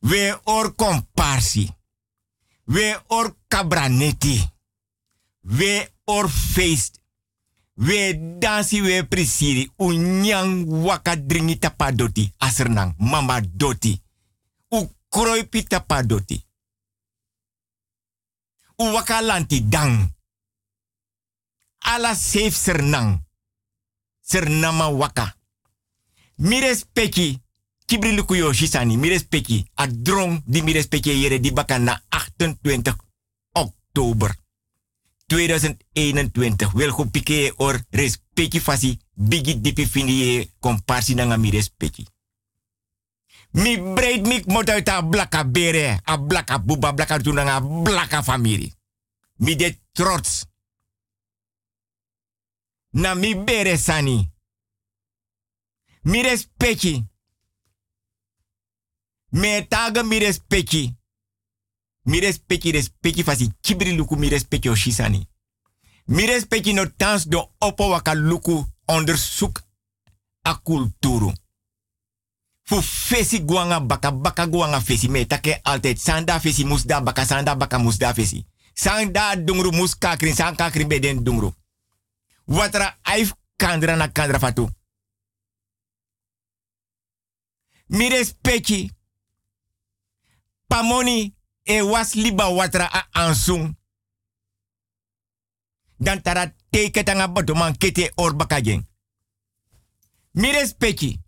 [0.00, 1.76] We or komparsi.
[2.66, 4.50] We or kabraneti.
[5.42, 6.97] We or feest.
[7.78, 9.70] We dansi we prisiri.
[9.78, 12.32] Unyang waka dringi tapa doti.
[12.38, 12.94] Asernang.
[12.98, 14.02] Mama doti.
[14.70, 16.44] U kroipi tapa doti.
[18.78, 20.14] U waka lanti dang.
[21.78, 23.24] Ala safe sernang.
[24.20, 25.36] Sernama waka.
[26.36, 27.40] Mi respecti.
[27.86, 28.96] Kibri luku yo shisani.
[28.96, 29.18] Mi.
[29.74, 32.96] A drong di mi respecti yere di baka na 28
[33.52, 34.47] oktober.
[35.28, 42.06] 2021 wel go pike or respecti fasi bigi dipi fini komparsi nanga mi respecti.
[43.50, 48.72] Mi breed mik mot uit blaka bere, a blaka buba, blaka tunanga, blaka famiri.
[49.36, 50.46] Mi de trots.
[52.90, 54.30] Na mi bere sani.
[56.02, 57.06] Mi respecti.
[59.28, 60.97] Me taga mi respecti.
[62.08, 65.28] Mi respecti respecti fasi kibri luku mi respecti oshisani.
[66.04, 69.62] Mi respecti no tans do opo waka luku onderzoek
[70.42, 71.32] a kulturu.
[72.62, 77.56] Fu fesi guanga baka baka guanga fesi me take altijd sanda fesi musda baka sanda
[77.56, 78.46] baka musda fesi.
[78.74, 81.52] Sanda dungru mus kakrin san kakrin beden dungru.
[82.44, 84.68] Watra aif kandra na kandra fatu.
[87.86, 88.90] Mi respecti.
[90.66, 91.37] Pamoni
[91.68, 93.76] e was liba watra a ansung.
[95.96, 98.86] Dan tara teke tanga botoman kete or bakajen.
[100.30, 101.20] Mi respecti.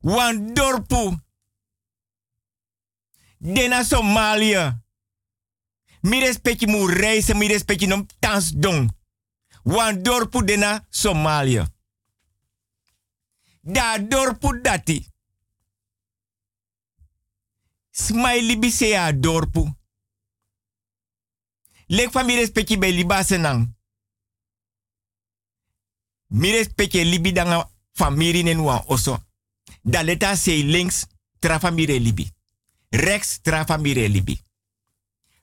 [0.00, 1.18] Wan dorpu.
[3.38, 4.82] Dena Somalia.
[6.00, 8.88] Mi respecti mu reizen, mi respecti nom tans don.
[9.62, 11.66] Wan dorpu dena Somalia.
[13.60, 15.09] Da dorpu dati.
[18.06, 19.74] Smai libi se a dorpu.
[21.86, 23.76] Lek van mi bij liba senang.
[26.26, 29.18] Mi respecti libi danga famiri nen oso.
[29.82, 31.06] Da leta se links
[31.38, 32.30] tra famire libi.
[32.88, 34.40] Rechts tra famire libi.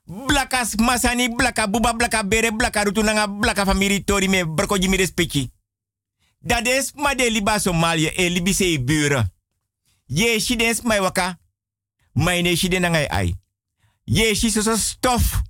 [0.04, 4.96] Blakas masani blaka buba blaka bere blaka rutu nanga blaka famiri tori me broko mi
[4.98, 5.52] respecti.
[6.40, 9.34] Dat is ma de liba Somalia e libi se buren.
[10.06, 11.38] Ye shidens mai waka.
[12.18, 13.36] Mai ne shiden nanga ai.
[14.06, 15.42] Ye shi so stof.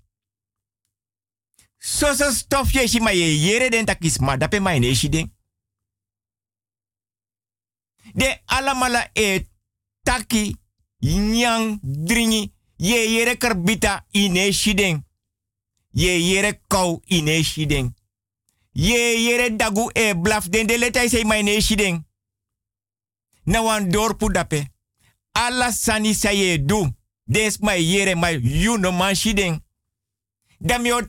[1.79, 5.31] So stof ye shi ma ye yere den takis ma dape ne shiden.
[8.13, 9.47] De alamala e
[10.03, 10.55] taki
[11.01, 15.03] nyang dringi ye yere karbita ine shiden.
[15.91, 17.93] Ye yere kou ine shiden.
[18.73, 22.05] Ye yere dagu e blaf den de letai sei mai ne shiden.
[23.45, 24.67] Na wan dorpu dape.
[25.39, 26.95] Alla sani sa ye du.
[27.23, 29.61] Des mai yere mai you no man shiden.
[30.59, 30.99] Da mi o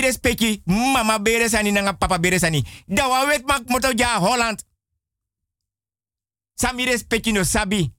[0.00, 2.64] respecti mama bere sani nanga papa bere sani.
[2.86, 4.64] Da wa wet mak moto ja Holland.
[6.54, 7.92] Sa mi respecti no sabi.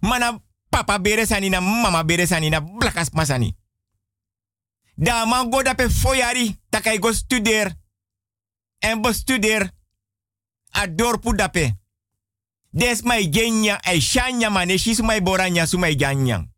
[0.00, 3.56] Mana papa bere sani na mama bere sani na blakas masani.
[4.96, 7.76] Da man go dape foyari takai go studeer.
[8.78, 9.70] En bestudeer.
[10.70, 11.81] A dorpu dape.
[12.72, 16.48] Des mai genya ai shanya mane shi sumai boranya sumai ganyang.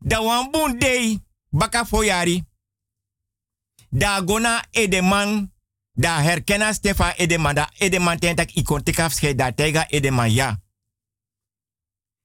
[0.00, 2.44] Da wan bun dei baka foyari.
[3.90, 5.52] Da gona edeman
[5.94, 10.56] da herkena Stefa edeman da edeman tentak ikon teka afscheid da tega edeman ja.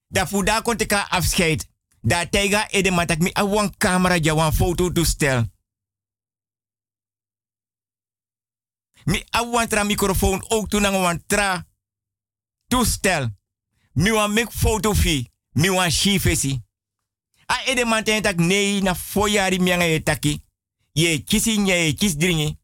[0.08, 1.68] Da fuda kon teka afscheid
[2.02, 5.46] da tega edeman tak mi awan camera ja wan foto toestel.
[9.06, 11.68] Mi awan tra microfoon ook toen aan wan tra
[12.68, 13.30] toestel.
[13.94, 15.30] Mi wan make foto fi.
[15.52, 16.62] Mi wan shifesi.
[17.46, 20.44] A edeman tentak nee na foyari mianga ye taki.
[20.94, 22.58] Ye kisi nye ye kis dringi.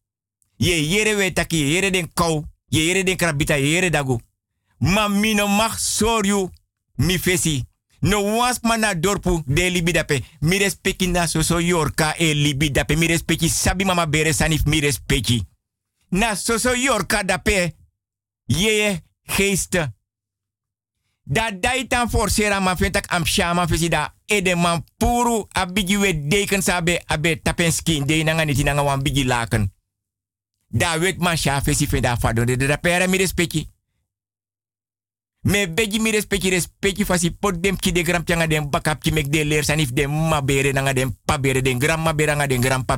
[0.57, 4.19] Ye yere we taki, ye yere den kou, ye yere den krabita, ye yere dagu.
[4.79, 6.49] Ma mi no mag soryu
[6.95, 7.63] mi fesi.
[8.01, 10.23] No was mana dorpu de libi dape.
[10.39, 12.95] Mi respecti na so yorka e libi dape.
[12.95, 15.43] Mi respecti sabi mama bere sanif mi respecti.
[16.09, 17.75] Na so so yorka dape.
[18.47, 19.01] Ye
[19.35, 19.91] geeste.
[21.23, 27.41] Da daitan forcera ma fentak am shama da ede man puru abigi we sabe abe
[27.41, 29.71] tapenski de nanga niti nanga wan bigi laken.
[30.69, 33.69] Da wet man sha fesi fe da fado de da pere mi respecti.
[35.41, 39.11] Me begi mi respecti respecti fasi pot dem ki de gram pianga dem bakap ki
[39.11, 42.31] mek de leer sanif de ma bere nanga dem pa bere den gram ma bere
[42.31, 42.97] nanga den gram pa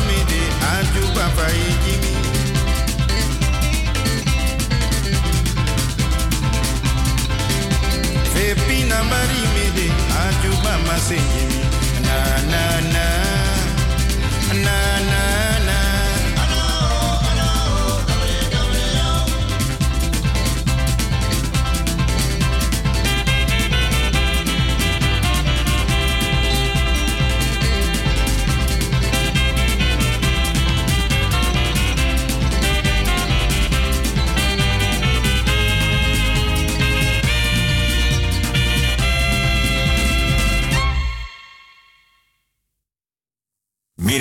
[8.51, 9.87] Fepina bari mide
[10.23, 11.59] aju bama senjimi.
[12.05, 12.17] Na
[12.51, 12.63] na
[12.93, 13.05] na.
[14.65, 14.77] Na
[15.11, 15.21] na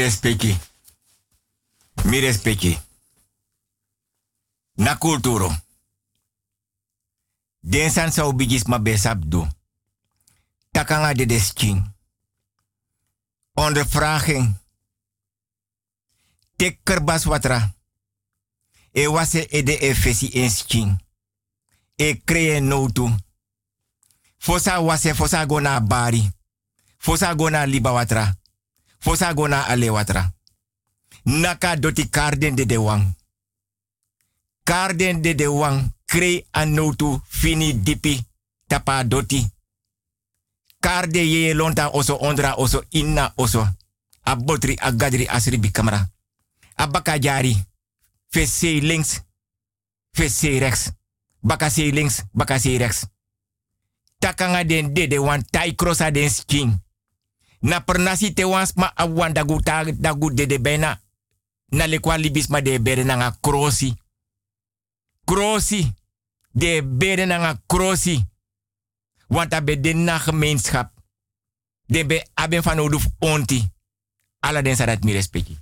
[0.02, 0.58] respecti.
[2.04, 2.78] Mi.
[4.74, 5.52] Na kulturo.
[7.60, 9.46] Den san sa ubigis ma besap do.
[10.70, 11.94] Takanga de desking.
[13.52, 14.56] Ondervraging.
[16.56, 17.74] Tekker bas watra.
[18.92, 21.04] E wase e de e fesi en sking.
[21.96, 23.16] E kreye notu.
[24.38, 26.32] Fosa wase fosa gona bari.
[26.98, 28.39] Fosa gona liba watra.
[29.00, 30.32] Fosa gona ale watra.
[31.24, 33.16] Naka doti karden de de wang.
[34.62, 38.26] Karden de de wang kre anotu fini dipi
[38.66, 39.50] tapa doti.
[40.80, 43.68] Karde ye lonta oso ondra oso inna oso.
[44.22, 46.08] Abotri agadri asri bi kamera.
[46.74, 47.64] Abaka jari.
[48.28, 49.22] Fese links.
[50.12, 50.92] Fese rechts.
[51.40, 52.22] Baka se links.
[52.32, 53.06] Baka se rechts.
[54.18, 56.82] Takanga den de de wan tai krosa den skin.
[57.60, 61.00] Na pernasi te wans ma awan dagu ta dagu bena.
[61.68, 63.94] Na lekwa libis ma de bere na nga krosi.
[65.24, 65.94] Krosi.
[66.52, 67.56] De bere na.
[69.28, 70.92] Want abe de na gemeenschap.
[71.86, 73.70] De be aben van oduf onti.
[74.40, 75.58] Alla den sadat mi respecti.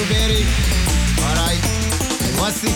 [0.00, 0.46] Bruberi.
[1.28, 1.60] Alright.
[2.40, 2.72] Wasi.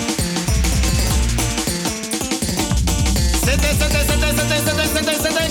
[3.44, 5.44] Sete, sete, sete, sete, sete, sete, sete.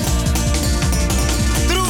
[1.67, 1.89] True.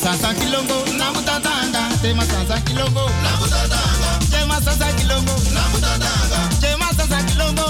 [0.00, 1.82] Sansa kilongo, namutatanga.
[2.00, 4.10] Tema sansa kilongo, namutatanga.
[4.30, 6.40] Tema sansa kilongo, namutatanga.
[6.60, 7.66] Tema sansa kilongo,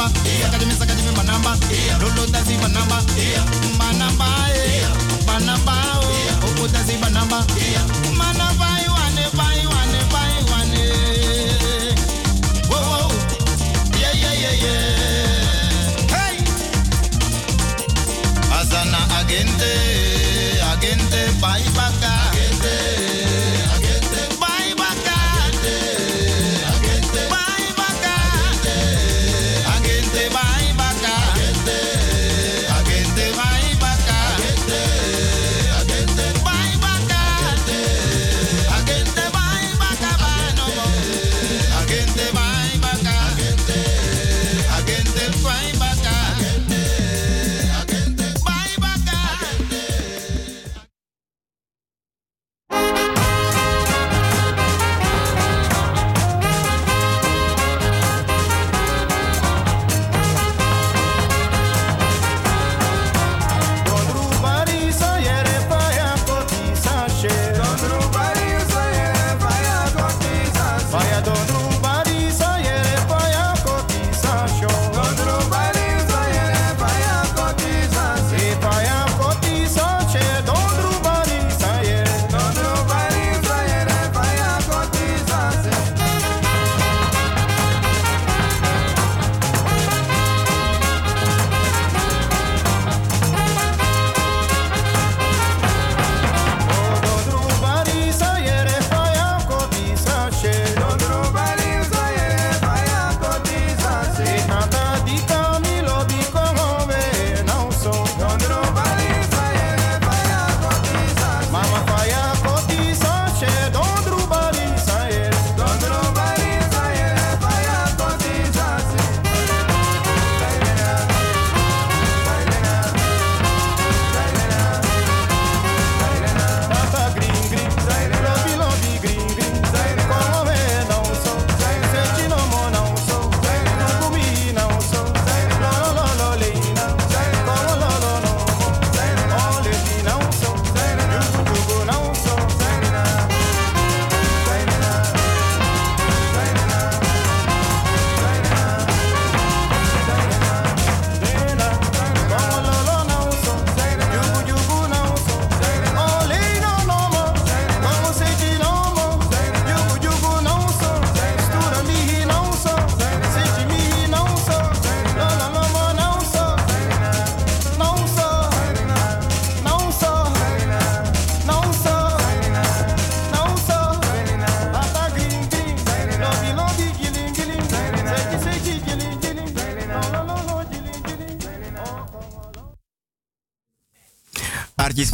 [0.00, 1.52] manamba, sakadi mi sakadi mi manamba,
[2.00, 2.98] lolo dazi manamba,
[3.78, 4.26] manamba,
[5.26, 5.74] manamba,
[6.46, 7.44] oko dazi manamba,
[8.16, 9.24] manamba, iwane,
[9.62, 10.00] iwane,
[10.40, 10.84] iwane,
[12.70, 12.80] wo,
[14.00, 16.36] yeah, yeah, yeah, yeah, hey,
[18.58, 19.72] Azana agente,
[20.72, 21.99] agente, bye, bye.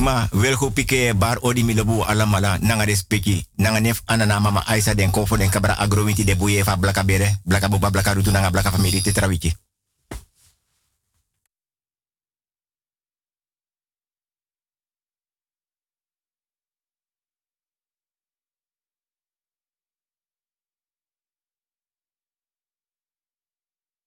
[0.07, 4.95] Ma wel go pike bar odi milobu alamala nanga respeki nanga nef anana mama Aisa
[4.95, 8.31] den kofo den kabra agro winti de buye fa blaka bere blaka boba blaka rutu
[8.31, 9.56] nanga blaka family tetrawiki.